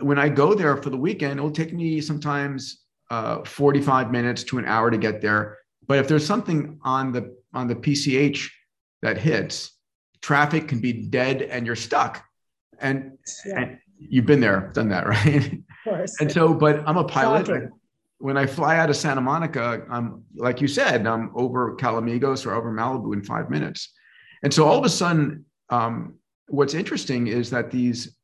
[0.00, 4.58] when I go there for the weekend, it'll take me sometimes uh, 45 minutes to
[4.58, 5.58] an hour to get there.
[5.86, 8.48] But if there's something on the on the PCH
[9.02, 9.76] that hits,
[10.22, 12.24] traffic can be dead and you're stuck.
[12.80, 13.60] And, yeah.
[13.60, 15.52] and you've been there, done that, right?
[15.52, 16.20] Of course.
[16.20, 17.70] and so, but I'm a pilot.
[18.18, 22.52] When I fly out of Santa Monica, I'm like you said, I'm over Calamigos or
[22.54, 23.94] over Malibu in five minutes.
[24.42, 26.16] And so all of a sudden, um,
[26.48, 28.14] what's interesting is that these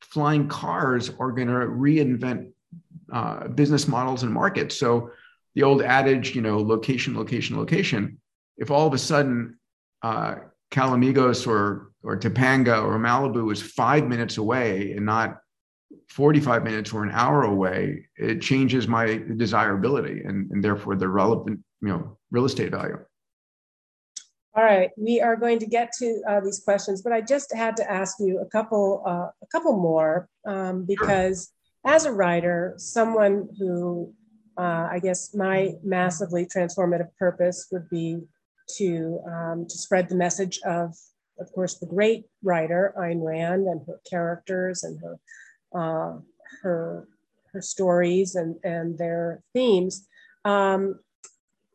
[0.00, 2.50] flying cars are going to reinvent
[3.12, 4.76] uh, business models and markets.
[4.76, 5.10] So
[5.54, 8.20] the old adage, you know, location, location, location.
[8.58, 9.58] If all of a sudden
[10.02, 10.36] uh,
[10.70, 15.38] Calamigos or or Topanga or Malibu is five minutes away and not
[16.08, 21.60] 45 minutes or an hour away, it changes my desirability and, and therefore the relevant,
[21.80, 22.98] you know, real estate value.
[24.56, 27.76] All right, we are going to get to uh, these questions, but I just had
[27.76, 31.52] to ask you a couple, uh, a couple more um, because
[31.86, 31.94] sure.
[31.94, 34.12] as a writer, someone who
[34.58, 38.20] uh, I guess my massively transformative purpose would be
[38.76, 40.94] to um, to spread the message of
[41.40, 45.18] of course, the great writer Ayn Rand and her characters and her
[45.74, 46.18] uh,
[46.62, 47.08] her
[47.52, 50.06] her stories and and their themes.
[50.44, 51.00] Um,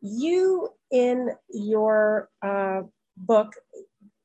[0.00, 2.82] you in your uh,
[3.16, 3.54] book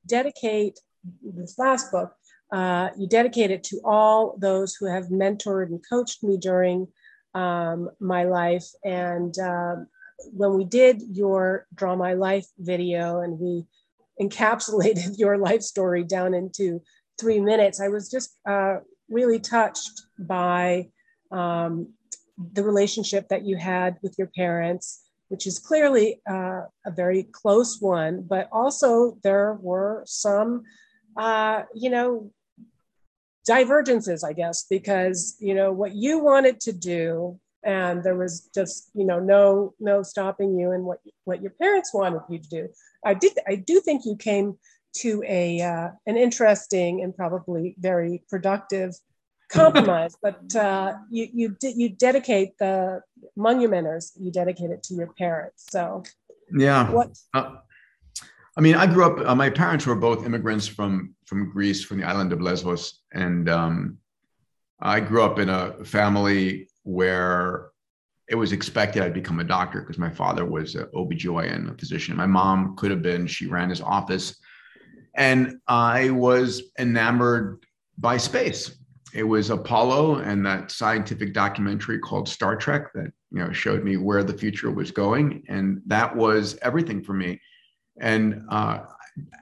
[0.06, 0.80] dedicate
[1.24, 2.14] this last book.
[2.52, 6.88] Uh, you dedicate it to all those who have mentored and coached me during
[7.34, 8.68] um, my life.
[8.84, 9.76] And uh,
[10.34, 13.66] when we did your Draw My Life video, and we
[14.22, 16.82] encapsulated your life story down into
[17.20, 17.82] three minutes.
[17.82, 18.78] I was just uh,
[19.10, 20.90] really touched by
[21.32, 21.94] um,
[22.54, 27.80] the relationship that you had with your parents, which is clearly uh, a very close
[27.80, 30.64] one, but also there were some,
[31.18, 32.32] uh, you know,
[33.46, 38.90] divergences, I guess, because, you know, what you wanted to do and there was just
[38.94, 42.70] you know no no stopping you and what what your parents wanted you to do.
[43.06, 44.58] I did i do think you came
[44.94, 48.94] to a uh, an interesting and probably very productive
[49.52, 53.02] compromise but uh, you you did you dedicate the
[53.36, 55.66] monumenters you dedicate it to your parents.
[55.70, 56.04] So
[56.54, 56.90] yeah.
[56.90, 57.56] What uh,
[58.58, 62.00] i mean i grew up uh, my parents were both immigrants from from greece from
[62.00, 63.02] the island of lesbos.
[63.14, 63.98] And um,
[64.80, 67.70] i grew up in a family where
[68.28, 72.16] it was expected I'd become a doctor because my father was an OBGYN, a physician.
[72.16, 74.38] My mom could have been, she ran his office.
[75.16, 77.66] And I was enamored
[77.98, 78.78] by space.
[79.14, 83.98] It was Apollo and that scientific documentary called Star Trek that you know showed me
[83.98, 87.42] where the future was going, and that was everything for me.
[88.00, 88.80] And uh,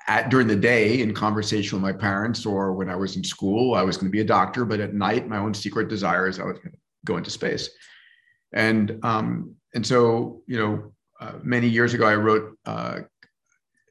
[0.07, 3.75] at, during the day, in conversation with my parents, or when I was in school,
[3.75, 4.65] I was going to be a doctor.
[4.65, 6.78] But at night, my own secret desire is I was going to
[7.09, 7.69] go into space.
[8.53, 12.99] And um, and so you know, uh, many years ago, I wrote uh,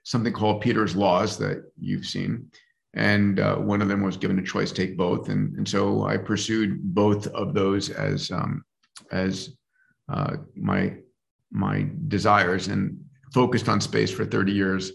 [0.04, 2.50] something called Peter's Laws that you've seen,
[2.94, 6.16] and uh, one of them was given a choice, take both, and and so I
[6.16, 8.64] pursued both of those as um,
[9.12, 9.56] as
[10.08, 10.96] uh, my
[11.50, 12.98] my desires and
[13.32, 14.92] focused on space for 30 years.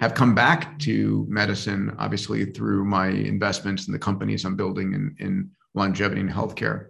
[0.00, 5.14] Have come back to medicine obviously through my investments in the companies i'm building in,
[5.20, 6.88] in longevity and healthcare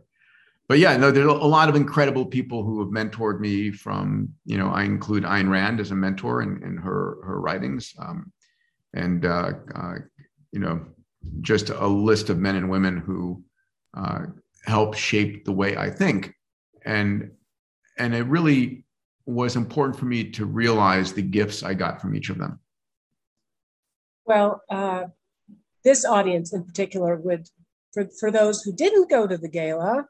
[0.69, 3.71] but yeah, no, there's a lot of incredible people who have mentored me.
[3.71, 7.93] From you know, I include Ayn Rand as a mentor in, in her her writings,
[7.99, 8.33] um,
[8.95, 9.95] and uh, uh,
[10.53, 10.87] you know,
[11.43, 13.45] just a list of men and women who
[13.95, 14.21] uh,
[14.65, 16.35] help shape the way I think,
[16.85, 17.31] and
[17.99, 18.87] and it really
[19.27, 22.59] was important for me to realize the gifts I got from each of them.
[24.27, 25.05] Well, uh,
[25.83, 27.49] this audience in particular would,
[27.93, 30.07] for for those who didn't go to the gala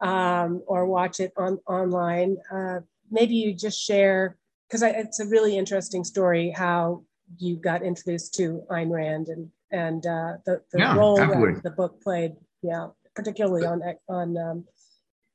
[0.00, 2.36] um, or watch it on online.
[2.52, 2.80] Uh,
[3.10, 4.36] maybe you just share
[4.68, 7.02] because it's a really interesting story how
[7.38, 11.70] you got introduced to Ayn Rand and and uh, the, the yeah, role that the
[11.70, 12.32] book played.
[12.62, 14.64] Yeah, particularly on on um,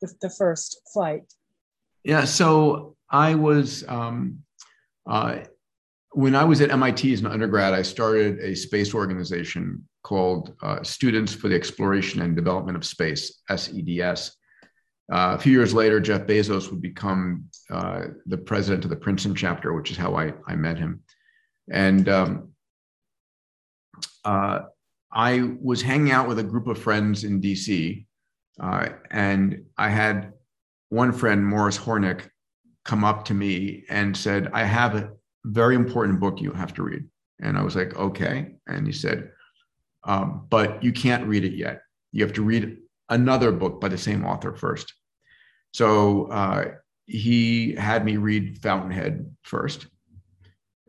[0.02, 1.24] the, the first flight.
[2.04, 4.40] Yeah, so I was um,
[5.10, 5.40] uh,
[6.14, 10.82] when I was at MIT as an undergrad, I started a space organization called uh,
[10.84, 14.32] Students for the Exploration and Development of Space (SEDS),
[15.12, 19.34] uh, a few years later, Jeff Bezos would become uh, the president of the Princeton
[19.34, 21.02] chapter, which is how I, I met him.
[21.72, 22.50] And um,
[24.24, 24.62] uh,
[25.12, 28.06] I was hanging out with a group of friends in DC,
[28.60, 30.34] uh, and I had
[30.90, 32.30] one friend, Morris Hornick,
[32.86, 35.12] come up to me and said, I have a
[35.46, 37.06] very important book you have to read.
[37.42, 38.56] And I was like, okay.
[38.68, 39.32] And he said,
[40.04, 41.82] um, but you can't read it yet.
[42.12, 42.78] You have to read
[43.10, 44.94] another book by the same author first.
[45.74, 46.66] So uh,
[47.06, 49.88] he had me read Fountainhead first,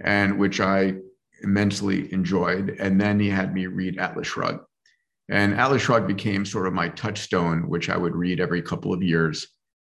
[0.01, 0.95] and which I
[1.43, 2.77] immensely enjoyed.
[2.79, 4.61] And then he had me read Atlas Shrugged.
[5.29, 9.03] And Atlas Shrugged became sort of my touchstone, which I would read every couple of
[9.03, 9.47] years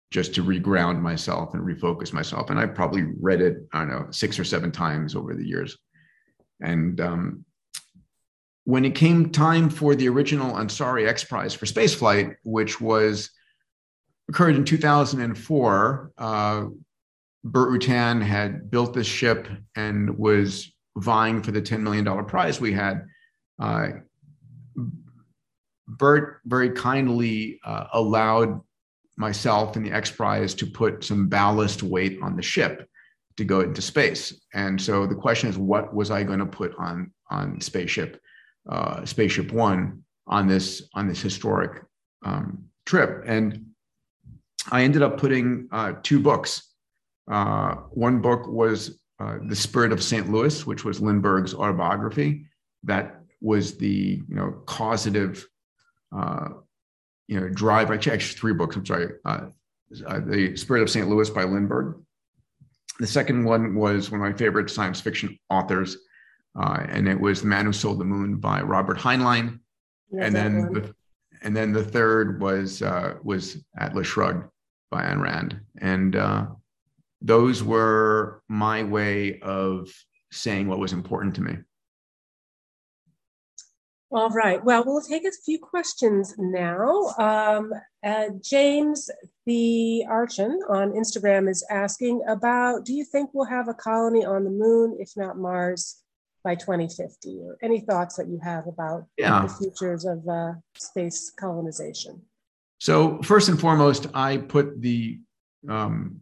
[0.10, 2.50] just to reground myself and refocus myself.
[2.50, 5.78] And I probably read it, I don't know, six or seven times over the years.
[6.62, 7.46] And um,
[8.64, 13.32] when it came time for the original Ansari X Prize for spaceflight, which was
[14.34, 16.12] occurred in 2004.
[16.18, 16.66] Uh,
[17.44, 22.74] Burt Rutan had built this ship and was vying for the $10 million prize we
[22.74, 23.06] had.
[23.62, 23.90] Uh,
[25.88, 28.60] Burt very kindly uh, allowed
[29.18, 32.90] myself and the X Prize to put some ballast weight on the ship
[33.38, 34.34] to go into space.
[34.56, 38.20] And so the question is, what was I going to put on on spaceship
[38.68, 41.84] uh, spaceship one on this on this historic
[42.26, 43.24] um, trip?
[43.28, 43.73] And
[44.72, 46.70] I ended up putting uh, two books.
[47.30, 50.30] Uh, one book was uh, The Spirit of St.
[50.30, 52.46] Louis, which was Lindbergh's autobiography.
[52.84, 55.48] That was the you know causative,
[56.16, 56.50] uh,
[57.28, 57.92] you know, drive.
[57.92, 58.76] Actually, actually, three books.
[58.76, 59.14] I'm sorry.
[59.26, 59.48] Uh,
[60.08, 61.08] uh, the Spirit of St.
[61.08, 62.02] Louis by Lindbergh.
[63.00, 65.98] The second one was one of my favorite science fiction authors,
[66.56, 69.60] and it was The Man Who Sold the Moon by Robert Heinlein.
[70.18, 70.96] and then the,
[71.42, 72.82] and then the third was
[73.24, 74.46] was Atlas Shrugged
[74.94, 75.60] by Ayn Rand.
[75.80, 76.46] And uh,
[77.22, 79.90] those were my way of
[80.32, 81.58] saying what was important to me.
[84.12, 84.64] All right.
[84.64, 87.16] Well, we'll take a few questions now.
[87.18, 87.74] Um,
[88.06, 89.10] uh, James
[89.48, 94.44] the Archon on Instagram is asking about Do you think we'll have a colony on
[94.44, 96.04] the moon, if not Mars,
[96.44, 97.40] by 2050?
[97.42, 99.42] Or any thoughts that you have about yeah.
[99.42, 102.22] the futures of uh, space colonization?
[102.84, 105.22] So first and foremost, I put the
[105.70, 106.20] um,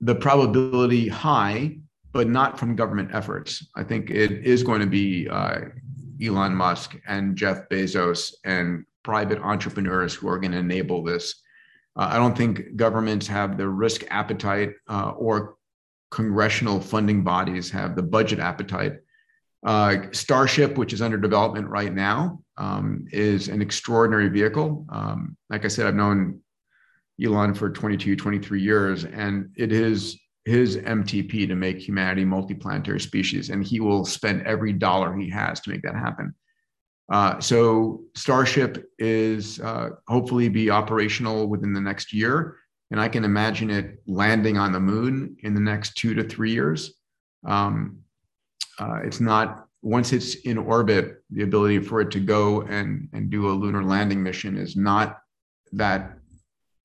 [0.00, 1.76] the probability high,
[2.14, 3.68] but not from government efforts.
[3.76, 5.58] I think it is going to be uh,
[6.24, 11.34] Elon Musk and Jeff Bezos and private entrepreneurs who are going to enable this.
[11.96, 15.58] Uh, I don't think governments have the risk appetite uh, or
[16.10, 19.00] congressional funding bodies have the budget appetite
[19.64, 24.86] uh, Starship, which is under development right now, um, is an extraordinary vehicle.
[24.88, 26.40] Um, like I said, I've known
[27.22, 33.50] Elon for 22, 23 years, and it is his MTP to make humanity multiplanetary species,
[33.50, 36.34] and he will spend every dollar he has to make that happen.
[37.12, 42.56] Uh, so Starship is uh, hopefully be operational within the next year,
[42.90, 46.52] and I can imagine it landing on the moon in the next two to three
[46.52, 46.94] years.
[47.44, 47.98] Um,
[48.78, 53.30] uh, it's not once it's in orbit, the ability for it to go and and
[53.30, 55.18] do a lunar landing mission is not
[55.72, 56.18] that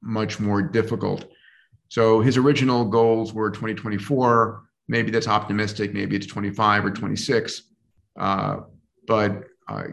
[0.02, 1.26] much more difficult.
[1.90, 4.64] So his original goals were 2024.
[4.88, 5.94] Maybe that's optimistic.
[5.94, 7.64] Maybe it's 25 or 26.
[8.18, 8.58] Uh,
[9.08, 9.84] but uh,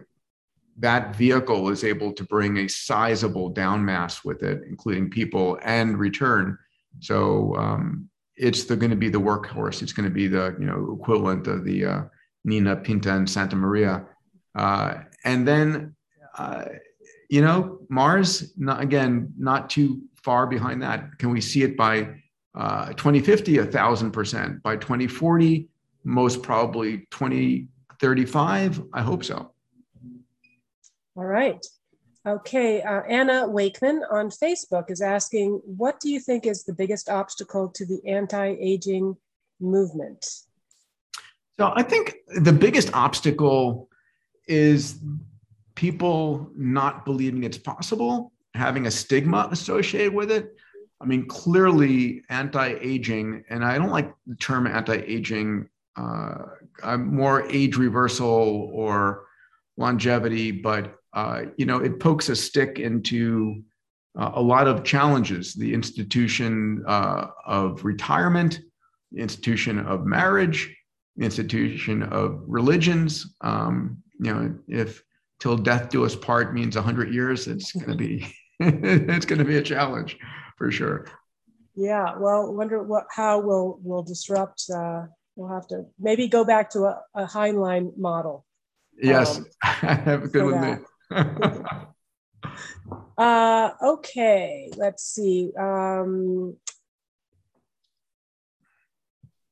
[0.79, 5.99] that vehicle is able to bring a sizable down mass with it, including people and
[5.99, 6.57] return.
[7.01, 8.09] So um,
[8.39, 9.83] it's going to be the workhorse.
[9.83, 12.03] It's going to be the you know equivalent of the uh,
[12.45, 14.07] Nina Pinta and Santa Maria,
[14.55, 15.95] uh, and then
[16.37, 16.65] uh,
[17.29, 18.53] you know Mars.
[18.57, 21.19] Not, again, not too far behind that.
[21.19, 22.09] Can we see it by
[22.55, 23.59] uh, 2050?
[23.59, 24.63] A thousand percent.
[24.63, 25.69] By 2040,
[26.05, 28.83] most probably 2035.
[28.93, 29.53] I hope so.
[31.17, 31.65] All right.
[32.27, 37.09] Okay, uh, Anna Wakeman on Facebook is asking, what do you think is the biggest
[37.09, 39.17] obstacle to the anti-aging
[39.61, 40.25] movement?
[41.59, 43.89] So I think the biggest obstacle
[44.47, 45.01] is
[45.75, 50.57] people not believing it's possible, having a stigma associated with it.
[51.01, 55.69] I mean, clearly anti-aging, and I don't like the term anti-aging.
[55.97, 59.25] Uh, more age reversal or
[59.77, 63.63] longevity, but uh, you know, it pokes a stick into
[64.19, 68.61] uh, a lot of challenges the institution uh, of retirement,
[69.13, 70.75] the institution of marriage,
[71.17, 73.35] the institution of religions.
[73.41, 75.03] Um, you know, if
[75.41, 78.27] till death do us part means 100 years, it's going to be
[78.61, 80.19] it's going to be a challenge
[80.57, 81.07] for sure.
[81.75, 84.65] Yeah, well, wonder what how we'll will disrupt.
[84.75, 85.07] Uh,
[85.37, 88.45] we'll have to maybe go back to a, a Heinlein model.
[89.01, 90.75] Yes, um, have a good with me.
[93.19, 95.53] uh, okay, let's see.
[95.59, 96.57] Um,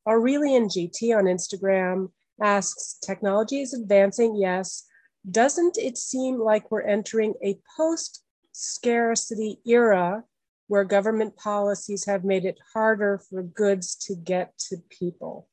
[0.07, 4.87] Aurelian GT on Instagram asks Technology is advancing, yes.
[5.29, 10.23] Doesn't it seem like we're entering a post scarcity era
[10.69, 15.49] where government policies have made it harder for goods to get to people?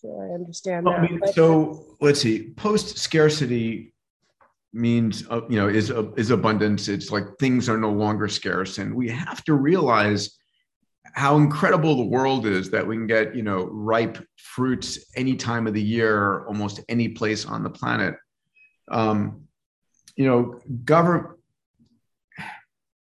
[0.00, 1.08] sure I understand well, that.
[1.08, 2.50] I mean, so let's see.
[2.56, 3.93] Post scarcity
[4.74, 6.88] means uh, you know is uh, is abundance.
[6.88, 8.78] It's like things are no longer scarce.
[8.78, 10.36] And we have to realize
[11.14, 15.66] how incredible the world is that we can get you know ripe fruits any time
[15.66, 18.16] of the year almost any place on the planet.
[18.90, 19.44] Um,
[20.16, 21.26] you know government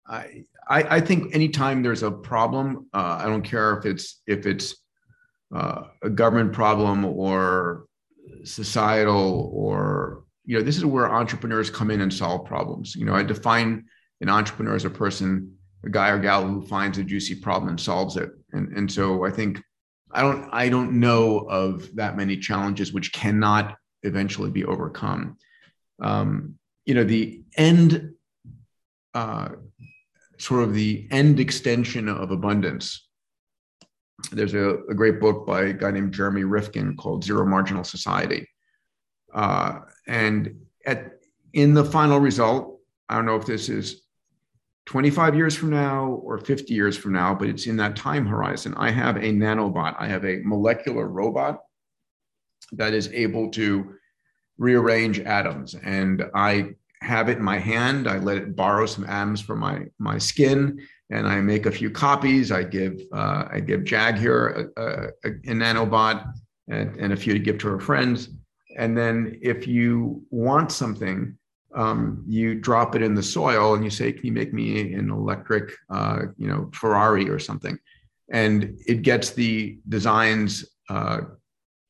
[0.05, 4.75] I, I, think anytime there's a problem uh, i don't care if it's if it's
[5.53, 7.85] uh, a government problem or
[8.43, 12.95] societal or you know, this is where entrepreneurs come in and solve problems.
[12.95, 13.85] You know, I define
[14.21, 17.79] an entrepreneur as a person, a guy or gal who finds a juicy problem and
[17.79, 18.31] solves it.
[18.51, 19.61] And, and so I think
[20.11, 25.37] I don't I don't know of that many challenges which cannot eventually be overcome.
[26.01, 28.11] Um, you know, the end
[29.13, 29.49] uh,
[30.37, 33.07] sort of the end extension of abundance.
[34.31, 38.47] There's a, a, great book by a guy named Jeremy Rifkin called Zero Marginal Society.
[39.33, 41.19] Uh, and at
[41.53, 42.79] in the final result,
[43.09, 44.03] I don't know if this is
[44.85, 48.73] 25 years from now or 50 years from now, but it's in that time horizon.
[48.75, 51.61] I have a nanobot, I have a molecular robot
[52.73, 53.93] that is able to
[54.57, 55.75] rearrange atoms.
[55.75, 58.07] And I have it in my hand.
[58.07, 60.79] I let it borrow some atoms from my, my skin
[61.09, 62.51] and I make a few copies.
[62.51, 66.25] I give, uh, I give Jag here a, a, a nanobot
[66.69, 68.29] and, and a few to give to her friends.
[68.77, 71.37] And then if you want something,
[71.75, 75.09] um, you drop it in the soil and you say, "Can you make me an
[75.09, 77.77] electric, uh, you know, Ferrari or something?"
[78.31, 81.21] And it gets the designs uh,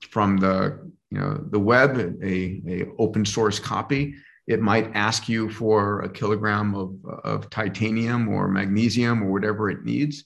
[0.09, 4.15] from the you know the web, a, a open source copy.
[4.47, 9.85] It might ask you for a kilogram of, of titanium or magnesium or whatever it
[9.85, 10.25] needs.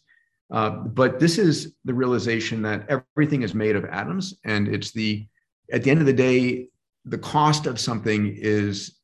[0.49, 5.27] Uh, but this is the realization that everything is made of atoms, and it's the
[5.71, 6.67] at the end of the day,
[7.05, 8.97] the cost of something is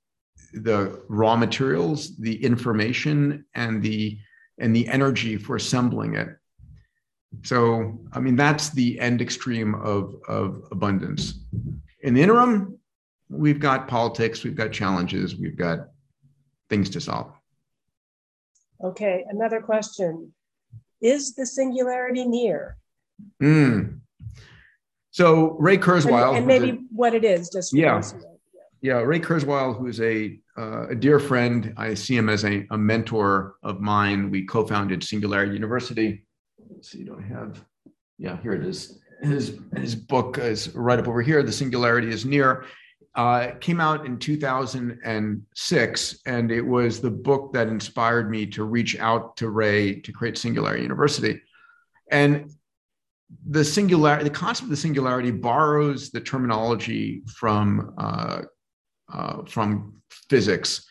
[0.53, 4.17] the raw materials, the information, and the
[4.59, 6.29] and the energy for assembling it.
[7.41, 11.39] So, I mean, that's the end extreme of, of abundance.
[12.01, 12.77] In the interim,
[13.29, 15.87] we've got politics, we've got challenges, we've got
[16.69, 17.31] things to solve.
[18.83, 20.31] Okay, another question.
[21.01, 22.77] Is the singularity near?
[23.41, 23.99] Mm.
[25.13, 28.01] So Ray Kurzweil, and, and maybe a, what it is, just yeah,
[28.81, 28.95] yeah.
[28.95, 33.57] Ray Kurzweil, who's a uh, a dear friend, I see him as a, a mentor
[33.61, 34.31] of mine.
[34.31, 36.25] We co-founded Singularity University.
[36.67, 37.63] Let's see, do I have?
[38.17, 39.01] Yeah, here it is.
[39.21, 41.43] His his book is right up over here.
[41.43, 42.65] The Singularity is near.
[43.13, 48.97] Uh, came out in 2006, and it was the book that inspired me to reach
[48.97, 51.39] out to Ray to create Singularity University.
[52.09, 52.49] And
[53.49, 58.41] the singularity, the concept of the singularity borrows the terminology from uh,
[59.11, 60.85] uh, from physics,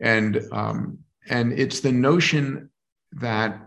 [0.00, 2.70] and um, and it's the notion
[3.12, 3.60] that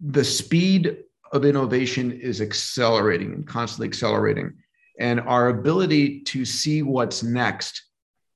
[0.00, 0.98] the speed
[1.32, 4.52] of innovation is accelerating and constantly accelerating,
[4.98, 7.82] and our ability to see what's next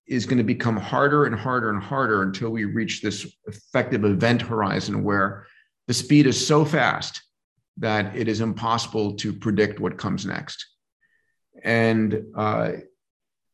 [0.07, 4.41] is going to become harder and harder and harder until we reach this effective event
[4.41, 5.47] horizon where
[5.89, 7.23] the speed is so fast
[7.79, 10.65] that it is impossible to predict what comes next.
[11.63, 12.73] And uh,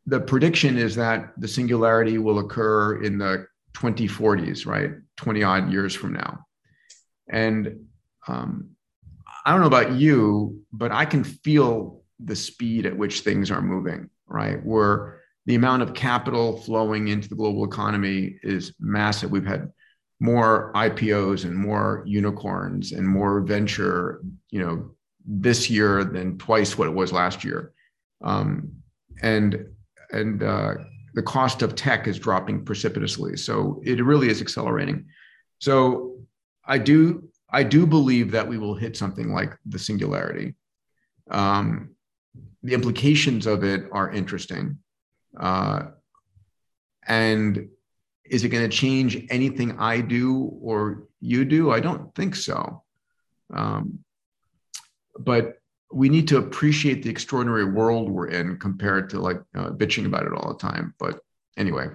[0.07, 4.93] the prediction is that the singularity will occur in the 2040s, right?
[5.17, 6.47] 20 odd years from now.
[7.29, 7.87] And
[8.29, 8.71] um,
[9.45, 13.63] I don't know about you, but I can feel the speed at which things are
[13.63, 14.65] moving, right?
[14.65, 19.31] Where the amount of capital flowing into the global economy is massive.
[19.31, 19.73] We've had
[20.23, 24.89] more IPOs and more unicorns and more venture, you know,
[25.27, 27.73] this year than twice what it was last year.
[28.23, 28.71] Um,
[29.21, 29.67] and
[30.13, 30.75] and uh,
[31.15, 33.37] the cost of tech is dropping precipitously.
[33.37, 35.07] So it really is accelerating.
[35.59, 36.19] So
[36.65, 40.55] I do I do believe that we will hit something like the singularity.
[41.33, 41.97] Um,
[42.63, 44.79] the implications of it are interesting.
[45.37, 45.87] Uh,
[47.09, 47.69] and
[48.25, 51.71] is it going to change anything I do or you do?
[51.71, 52.83] I don't think so.
[53.53, 53.99] Um,
[55.19, 55.59] but
[55.93, 60.27] we need to appreciate the extraordinary world we're in compared to like uh, bitching about
[60.27, 60.95] it all the time.
[60.99, 61.21] But
[61.57, 61.89] anyway.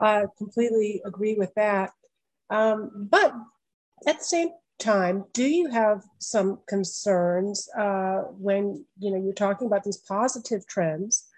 [0.00, 1.90] I completely agree with that.
[2.50, 3.34] Um, but
[4.06, 9.66] at the same time, do you have some concerns uh, when you know you're talking
[9.66, 11.28] about these positive trends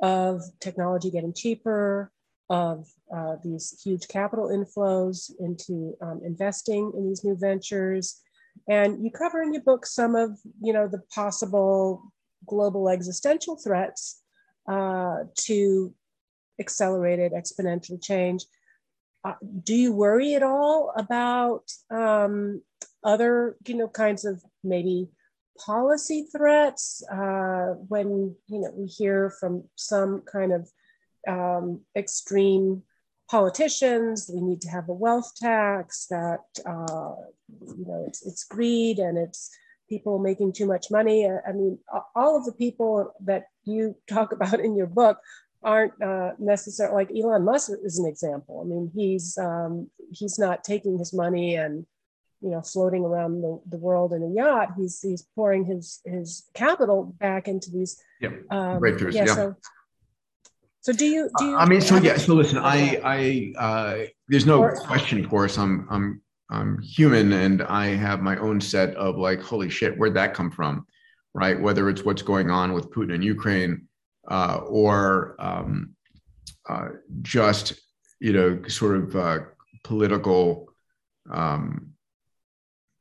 [0.00, 2.11] of technology getting cheaper,
[2.52, 2.86] of
[3.16, 8.20] uh, these huge capital inflows into um, investing in these new ventures.
[8.68, 12.12] And you cover in your book some of, you know, the possible
[12.46, 14.20] global existential threats
[14.68, 15.94] uh, to
[16.60, 18.44] accelerated exponential change.
[19.24, 22.60] Uh, do you worry at all about um,
[23.02, 25.08] other, you know, kinds of maybe
[25.58, 30.68] policy threats uh, when, you know, we hear from some kind of
[31.28, 32.82] um, extreme
[33.30, 34.30] politicians.
[34.32, 37.14] We need to have a wealth tax that, uh,
[37.76, 39.50] you know, it's, it's greed and it's
[39.88, 41.26] people making too much money.
[41.26, 41.78] I mean,
[42.14, 45.18] all of the people that you talk about in your book
[45.62, 48.62] aren't uh, necessarily like Elon Musk is an example.
[48.64, 51.86] I mean, he's um, he's not taking his money and
[52.40, 54.70] you know floating around the, the world in a yacht.
[54.76, 58.02] He's he's pouring his his capital back into these.
[58.20, 58.32] Yep.
[58.50, 59.14] Um, breakthroughs.
[59.14, 59.26] Yeah.
[59.26, 59.34] yeah.
[59.34, 59.56] So
[60.82, 64.46] so do you do you I mean so yeah so listen I I uh there's
[64.46, 66.20] no or, question of course I'm I'm
[66.50, 70.50] I'm human and I have my own set of like holy shit where'd that come
[70.50, 70.86] from
[71.34, 71.60] right?
[71.60, 73.88] Whether it's what's going on with Putin in Ukraine
[74.30, 75.94] uh, or um,
[76.68, 76.88] uh,
[77.22, 77.74] just
[78.20, 79.38] you know sort of uh,
[79.84, 80.68] political
[81.30, 81.92] um,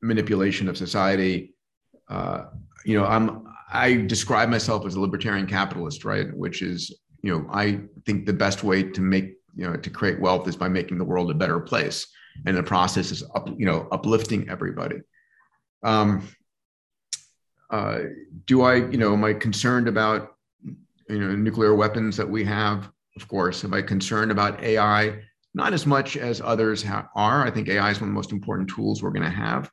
[0.02, 1.54] manipulation of society
[2.10, 2.46] uh,
[2.86, 6.34] you know I'm I describe myself as a libertarian capitalist right?
[6.36, 10.20] Which is you know, I think the best way to make, you know, to create
[10.20, 12.08] wealth is by making the world a better place.
[12.46, 14.98] And the process is up, you know, uplifting everybody.
[15.84, 16.28] Um,
[17.70, 18.00] uh,
[18.46, 22.90] do I, you know, am I concerned about, you know, nuclear weapons that we have?
[23.18, 23.64] Of course.
[23.64, 25.22] Am I concerned about AI?
[25.54, 27.46] Not as much as others ha- are.
[27.46, 29.70] I think AI is one of the most important tools we're going to have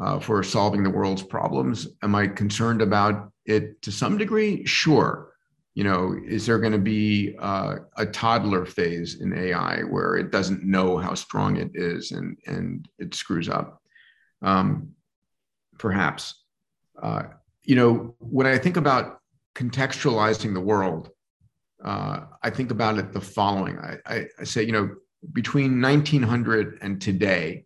[0.00, 1.88] uh, for solving the world's problems.
[2.02, 4.64] Am I concerned about it to some degree?
[4.64, 5.32] Sure
[5.76, 10.32] you know, is there going to be uh, a toddler phase in AI where it
[10.32, 13.82] doesn't know how strong it is and and it screws up?
[14.40, 14.92] Um,
[15.78, 16.42] perhaps.
[17.00, 17.24] Uh,
[17.62, 19.20] you know, when I think about
[19.54, 21.10] contextualizing the world,
[21.84, 23.78] uh, I think about it the following.
[23.78, 24.94] I, I, I, say, you know,
[25.34, 27.64] between 1900 and today,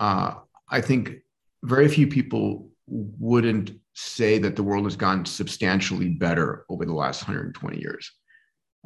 [0.00, 0.36] uh,
[0.70, 1.16] I think
[1.62, 7.22] very few people wouldn't say that the world has gone substantially better over the last
[7.22, 8.12] 120 years.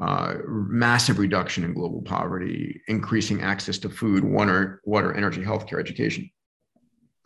[0.01, 6.29] uh, massive reduction in global poverty, increasing access to food, water, water, energy, healthcare, education,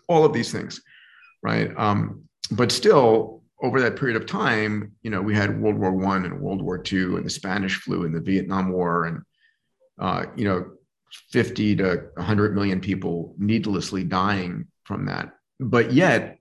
[0.09, 0.83] all of these things,
[1.43, 1.71] right?
[1.77, 6.25] Um, but still, over that period of time, you know, we had World War One
[6.25, 9.23] and World War Two, and the Spanish flu, and the Vietnam War, and
[10.01, 10.73] uh, you know,
[11.31, 15.35] 50 to 100 million people needlessly dying from that.
[15.61, 16.39] But yet,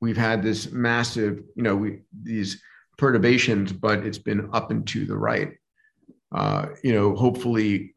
[0.00, 2.62] we've had this massive, you know, we these
[2.96, 5.52] perturbations, but it's been up and to the right.
[6.32, 7.94] Uh, you know, hopefully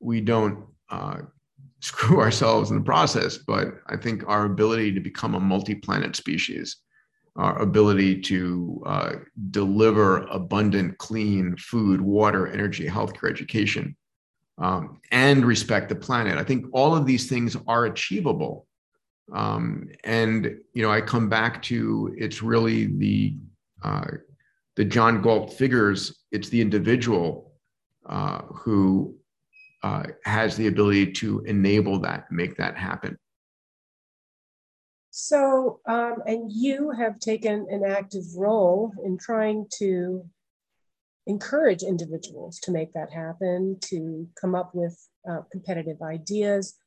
[0.00, 1.18] we don't uh,
[1.80, 6.76] screw ourselves in the process, but I think our ability to become a multi-planet species,
[7.36, 9.12] our ability to uh,
[9.50, 13.96] deliver abundant, clean food, water, energy, healthcare, education,
[14.58, 16.38] um, and respect the planet.
[16.38, 18.66] I think all of these things are achievable.
[19.32, 23.36] Um, and you know, I come back to it's really the
[23.82, 24.06] uh,
[24.76, 26.24] the John Galt figures.
[26.32, 27.52] It's the individual
[28.06, 29.14] uh, who
[29.82, 33.18] uh, has the ability to enable that, make that happen.
[35.10, 40.24] So, um, and you have taken an active role in trying to
[41.26, 44.98] encourage individuals to make that happen, to come up with
[45.30, 46.78] uh, competitive ideas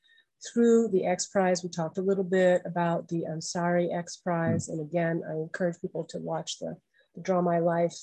[0.53, 1.63] through the X Prize.
[1.63, 4.69] We talked a little bit about the Ansari X Prize.
[4.69, 6.77] And again, I encourage people to watch the,
[7.15, 7.95] the Draw My Life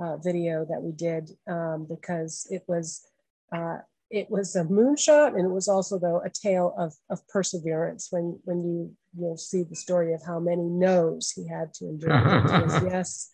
[0.00, 3.02] uh, video that we did um, because it was.
[3.52, 3.78] Uh,
[4.08, 8.38] it was a moonshot and it was also though a tale of, of perseverance when
[8.44, 12.10] when you you'll see the story of how many no's he had to endure
[12.88, 13.30] yes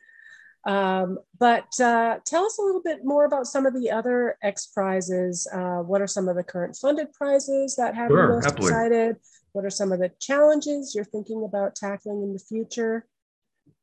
[0.65, 4.67] um, but uh, tell us a little bit more about some of the other X
[4.67, 5.47] prizes.
[5.53, 8.69] Uh, what are some of the current funded prizes that have sure, you most happily.
[8.69, 9.17] excited?
[9.53, 13.07] What are some of the challenges you're thinking about tackling in the future?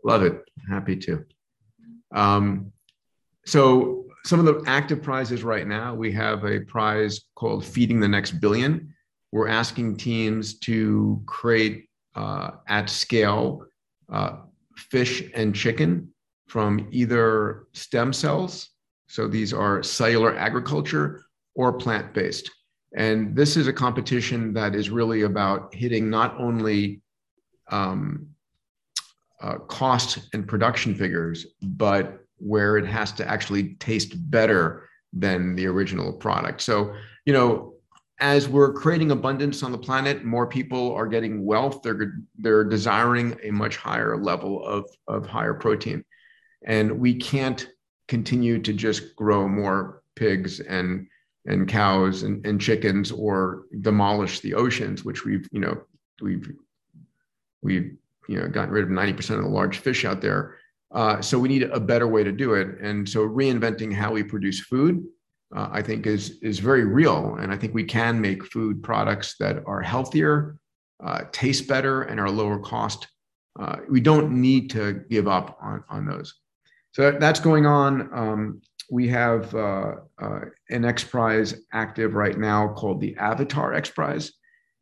[0.04, 0.42] Love it.
[0.70, 1.26] Happy to.
[2.14, 2.72] Um,
[3.46, 8.08] so, some of the active prizes right now, we have a prize called Feeding the
[8.08, 8.94] Next Billion.
[9.32, 13.66] We're asking teams to create uh, at scale
[14.12, 14.38] uh,
[14.76, 16.12] fish and chicken
[16.50, 18.70] from either stem cells,
[19.08, 21.22] so these are cellular agriculture,
[21.56, 22.50] or plant based.
[22.96, 27.02] And this is a competition that is really about hitting not only
[27.70, 28.28] um,
[29.42, 35.68] uh, cost and production figures, but where it has to actually taste better than the
[35.68, 36.62] original product.
[36.62, 36.94] So,
[37.26, 37.74] you know,
[38.20, 41.82] as we're creating abundance on the planet, more people are getting wealth.
[41.84, 46.04] They're they're desiring a much higher level of of higher protein
[46.66, 47.70] and we can't
[48.08, 51.08] continue to just grow more pigs and
[51.46, 55.82] and cows and, and chickens or demolish the oceans which we've you know
[56.22, 56.52] we've
[57.62, 57.96] we've
[58.28, 60.58] you know gotten rid of 90% of the large fish out there.
[60.92, 62.80] Uh, so we need a better way to do it.
[62.82, 65.04] And so reinventing how we produce food
[65.56, 67.36] uh, i think is is very real.
[67.40, 70.60] And i think we can make food products that are healthier
[71.04, 73.08] uh, taste better and are lower cost.
[73.60, 76.39] Uh, we don't need to give up on on those
[76.92, 78.10] so that's going on.
[78.14, 83.90] Um, we have uh, uh, an X Prize active right now called the Avatar X
[83.90, 84.34] Prize.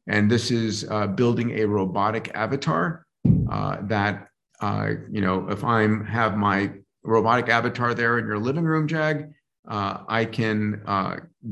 [0.08, 3.05] And this is uh, building a robotic avatar
[3.51, 4.30] uh, that,
[4.62, 6.72] uh, you know, if I'm have my
[7.03, 9.34] robotic avatar there in your living room, Jag,
[9.68, 10.82] uh, I can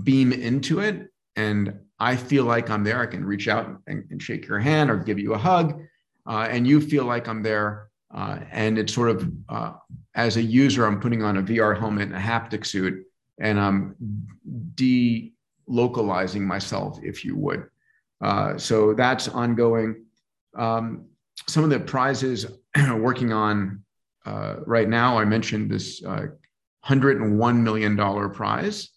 [0.03, 3.01] beam into it and I feel like I'm there.
[3.01, 5.81] I can reach out and, and shake your hand or give you a hug.
[6.25, 7.89] and you feel like I'm there.
[8.13, 9.29] and it's sort of
[10.15, 13.05] as a user, I'm putting on a VR helmet and a haptic suit,
[13.39, 13.95] and I'm
[14.75, 17.67] delocalizing myself, if you would.
[18.21, 20.05] Uh, so that's ongoing.
[20.57, 21.05] Um,
[21.47, 22.45] some of the prizes
[22.97, 23.83] working on
[24.25, 26.27] uh, right now, I mentioned this uh,
[26.85, 28.89] $101 million prize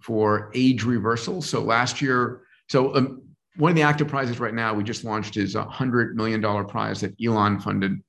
[0.00, 1.42] for age reversal.
[1.42, 3.22] So last year, so um,
[3.56, 7.00] one of the active prizes right now we just launched is a $100 million prize
[7.00, 8.00] that Elon funded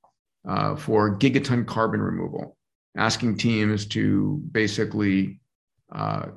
[0.48, 2.58] uh, for gigaton carbon removal,
[2.98, 5.40] asking teams to basically
[5.92, 6.28] uh,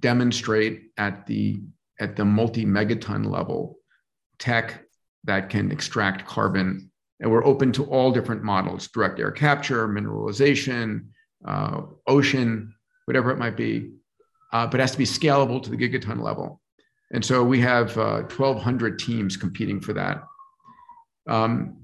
[0.00, 1.60] demonstrate at the
[2.00, 3.78] at the multi megaton level
[4.38, 4.84] tech
[5.24, 6.90] that can extract carbon.
[7.20, 11.06] And we're open to all different models: direct air capture, mineralization,
[11.44, 12.74] uh, ocean,
[13.04, 13.92] whatever it might be.
[14.52, 16.60] Uh, but it has to be scalable to the gigaton level.
[17.10, 20.22] And so we have 1,200 uh, teams competing for that.
[21.26, 21.76] Um,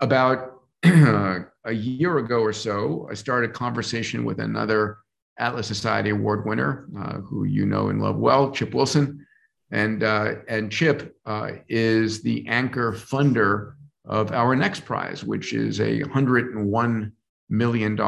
[0.00, 4.98] about a year ago or so, I started a conversation with another
[5.38, 9.24] Atlas Society Award winner, uh, who you know and love well, Chip Wilson.
[9.70, 13.74] And, uh, and Chip uh, is the anchor funder
[14.04, 17.12] of our next prize, which is a $101
[17.50, 18.00] million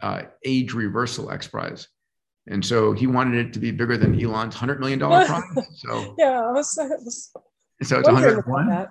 [0.00, 1.88] uh, age reversal X Prize.
[2.46, 5.42] And so he wanted it to be bigger than Elon's $100 million prize.
[5.74, 7.30] So, yeah, I was, I was
[7.82, 8.88] so it's 101.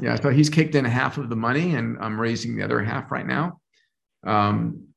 [0.00, 3.10] Yeah, so he's kicked in half of the money, and I'm raising the other half
[3.10, 3.60] right now.
[4.24, 4.88] Um,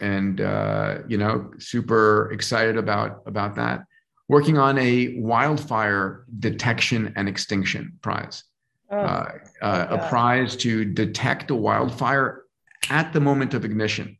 [0.00, 3.84] and uh, you know, super excited about about that.
[4.28, 8.44] Working on a wildfire detection and extinction prize,
[8.90, 12.44] oh, uh, uh, a prize to detect a wildfire
[12.90, 14.18] at the moment of ignition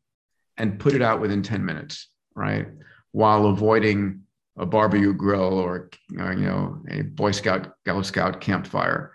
[0.56, 2.66] and put it out within 10 minutes, right?
[3.12, 4.20] While avoiding
[4.56, 9.13] a barbecue grill or, uh, you know a Boy Scout, Girl Scout campfire.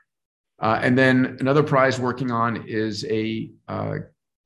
[0.61, 3.95] Uh, and then another prize working on is a uh,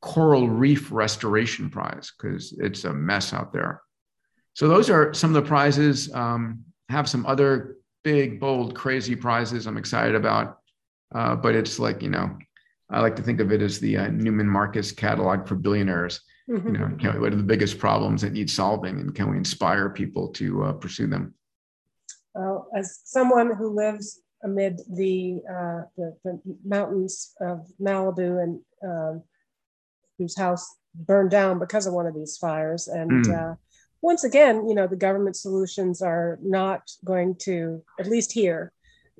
[0.01, 3.81] coral reef restoration prize because it's a mess out there.
[4.53, 6.13] So those are some of the prizes.
[6.13, 10.59] Um, have some other big, bold, crazy prizes I'm excited about.
[11.15, 12.37] Uh, but it's like you know,
[12.89, 16.21] I like to think of it as the uh, Neiman Marcus catalog for billionaires.
[16.49, 16.67] Mm-hmm.
[16.67, 19.89] You know, can, what are the biggest problems that need solving, and can we inspire
[19.89, 21.33] people to uh, pursue them?
[22.35, 29.23] Well, as someone who lives amid the, uh, the, the mountains of Malibu and um,
[30.17, 32.87] whose house burned down because of one of these fires.
[32.87, 33.51] And mm.
[33.51, 33.55] uh,
[34.01, 38.71] once again, you know, the government solutions are not going to, at least here,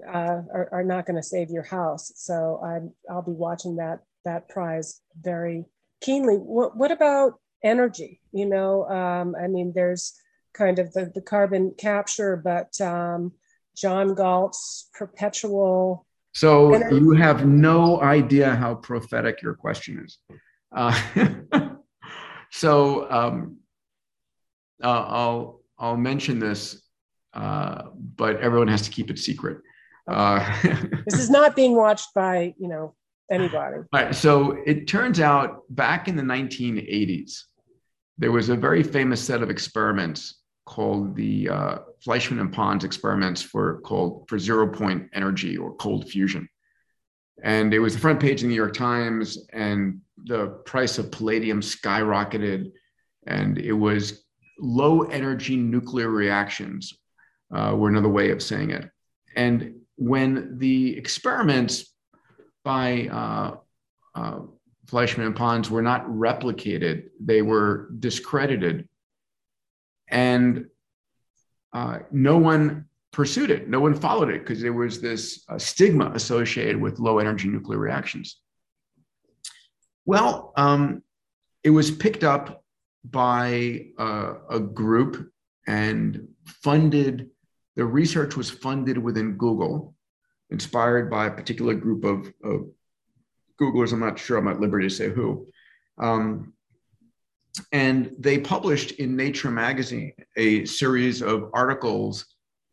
[0.08, 2.12] uh, are, are, not going to save your house.
[2.16, 5.66] So I'm, I'll be watching that that prize very
[6.02, 6.36] keenly.
[6.36, 8.20] What, what about energy?
[8.32, 10.14] You know, um, I mean, there's
[10.54, 13.34] kind of the, the carbon capture, but um,
[13.76, 16.06] John Galt's perpetual.
[16.34, 16.96] So energy.
[16.96, 20.18] you have no idea how prophetic your question is.
[20.76, 21.00] Uh,
[22.52, 23.58] so um,
[24.84, 26.82] uh, I'll I'll mention this,
[27.34, 27.84] uh,
[28.16, 29.60] but everyone has to keep it secret.
[30.08, 30.40] Uh,
[31.06, 32.96] this is not being watched by you know
[33.32, 33.78] anybody.
[33.92, 34.14] Right.
[34.16, 37.44] So it turns out back in the 1980s,
[38.18, 43.42] there was a very famous set of experiments called the uh, Fleischmann and Pons experiments
[43.42, 46.48] for called for zero point energy or cold fusion.
[47.44, 51.12] And it was the front page of the New York Times, and the price of
[51.12, 52.72] palladium skyrocketed,
[53.28, 54.24] and it was
[54.60, 56.94] low energy nuclear reactions
[57.54, 58.90] uh, were another way of saying it.
[59.36, 61.94] And when the experiments
[62.64, 63.56] by uh,
[64.16, 64.40] uh,
[64.88, 68.88] Fleischmann and Pons were not replicated, they were discredited.
[70.14, 70.68] And
[71.74, 76.12] uh, no one pursued it, no one followed it because there was this uh, stigma
[76.14, 78.38] associated with low energy nuclear reactions.
[80.06, 81.04] Well, um,
[81.64, 82.64] it was picked up
[83.04, 85.32] by uh, a group
[85.68, 87.30] and funded,
[87.76, 89.96] the research was funded within Google,
[90.50, 92.68] inspired by a particular group of, of
[93.60, 93.94] Googlers.
[93.94, 95.48] I'm not sure I'm at liberty to say who.
[95.98, 96.53] Um,
[97.72, 102.26] and they published in Nature magazine a series of articles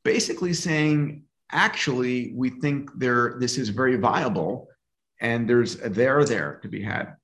[0.04, 1.22] basically saying,
[1.52, 4.68] actually, we think there, this is very viable
[5.20, 7.14] and there's a there there to be had.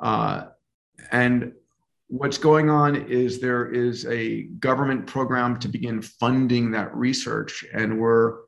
[0.00, 0.48] Uh,
[1.10, 1.52] and
[2.08, 7.64] what's going on is there is a government program to begin funding that research.
[7.72, 8.40] And we're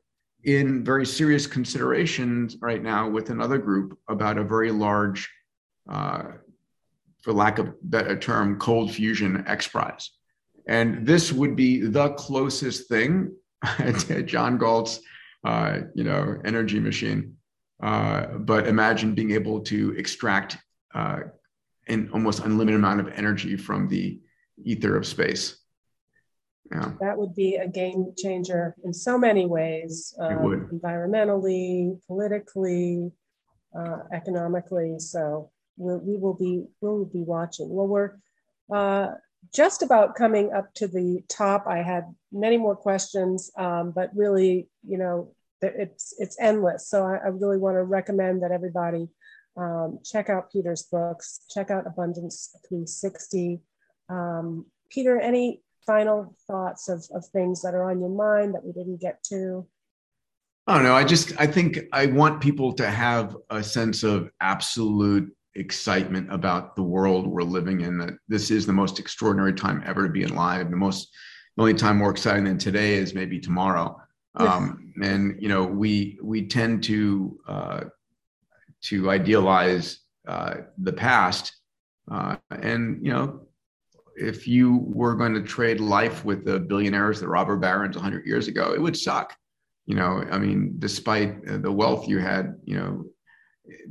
[0.43, 5.29] in very serious considerations right now with another group about a very large,
[5.89, 6.23] uh,
[7.21, 10.11] for lack of a better term, cold fusion X Prize.
[10.67, 13.35] And this would be the closest thing
[13.77, 15.01] to John Galt's,
[15.45, 17.37] uh, you know, energy machine.
[17.81, 20.57] Uh, but imagine being able to extract
[20.93, 21.21] uh,
[21.87, 24.19] an almost unlimited amount of energy from the
[24.63, 25.57] ether of space.
[26.71, 26.91] Yeah.
[27.01, 33.11] That would be a game changer in so many ways, um, environmentally, politically,
[33.77, 34.95] uh, economically.
[34.99, 37.69] So we'll, we will be we'll be watching.
[37.69, 38.11] Well, we're
[38.73, 39.15] uh,
[39.53, 41.65] just about coming up to the top.
[41.67, 46.87] I had many more questions, um, but really, you know, it's it's endless.
[46.89, 49.09] So I, I really want to recommend that everybody
[49.57, 53.59] um, check out Peter's books, check out Abundance 360.
[54.09, 58.71] Um, Peter, any final thoughts of, of things that are on your mind that we
[58.71, 59.67] didn't get to?
[60.67, 60.93] I don't know.
[60.93, 66.75] I just, I think I want people to have a sense of absolute excitement about
[66.75, 70.23] the world we're living in, that this is the most extraordinary time ever to be
[70.23, 70.69] alive.
[70.69, 71.09] The most,
[71.55, 73.99] the only time more exciting than today is maybe tomorrow.
[74.35, 77.81] Um, and, you know, we, we tend to, uh,
[78.83, 81.55] to idealize uh, the past.
[82.09, 83.41] Uh, and you know,
[84.15, 88.47] if you were going to trade life with the billionaires, the robber barons, 100 years
[88.47, 89.35] ago, it would suck.
[89.85, 93.05] You know, I mean, despite the wealth you had, you know,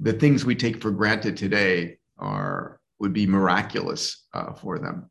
[0.00, 5.10] the things we take for granted today are would be miraculous uh, for them.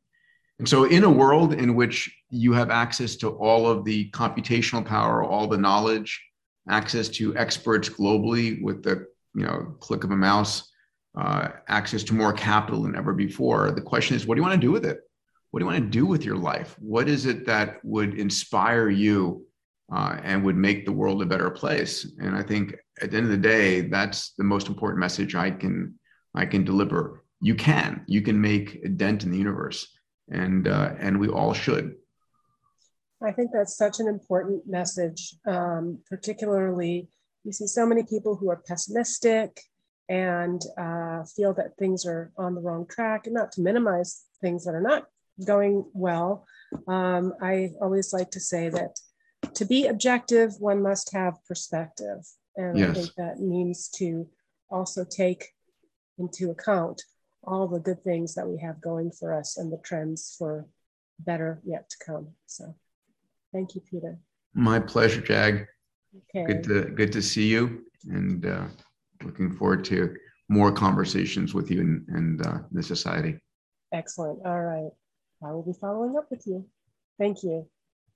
[0.60, 4.86] And so, in a world in which you have access to all of the computational
[4.86, 6.22] power, all the knowledge,
[6.70, 10.70] access to experts globally with the you know click of a mouse,
[11.18, 14.60] uh, access to more capital than ever before, the question is, what do you want
[14.60, 15.00] to do with it?
[15.52, 16.76] What do you want to do with your life?
[16.80, 19.46] What is it that would inspire you
[19.92, 22.12] uh, and would make the world a better place?
[22.20, 25.52] And I think at the end of the day, that's the most important message I
[25.52, 25.96] can
[26.36, 27.24] I can deliver.
[27.42, 29.88] You can you can make a dent in the universe
[30.30, 31.96] and uh, and we all should.
[33.22, 37.10] I think that's such an important message, um, particularly
[37.44, 39.62] you see so many people who are pessimistic
[40.10, 44.66] and uh, feel that things are on the wrong track, and not to minimize things
[44.66, 45.06] that are not
[45.46, 46.46] going well.
[46.88, 49.00] Um, I always like to say that
[49.54, 52.26] to be objective, one must have perspective,
[52.60, 52.90] and yes.
[52.90, 54.28] I think that means to
[54.70, 55.48] also take
[56.18, 57.02] into account
[57.44, 60.68] all the good things that we have going for us and the trends for
[61.20, 62.28] better yet to come.
[62.46, 62.76] So
[63.54, 64.20] thank you, Peter.
[64.54, 65.66] My pleasure, Jag.
[66.36, 66.46] Okay.
[66.46, 68.66] Good to good to see you and uh,
[69.24, 70.16] looking forward to
[70.50, 73.40] more conversations with you and, and uh, the society.
[73.94, 74.40] Excellent.
[74.46, 74.92] All right.
[75.44, 76.66] I will be following up with you.
[77.20, 77.68] Thank you.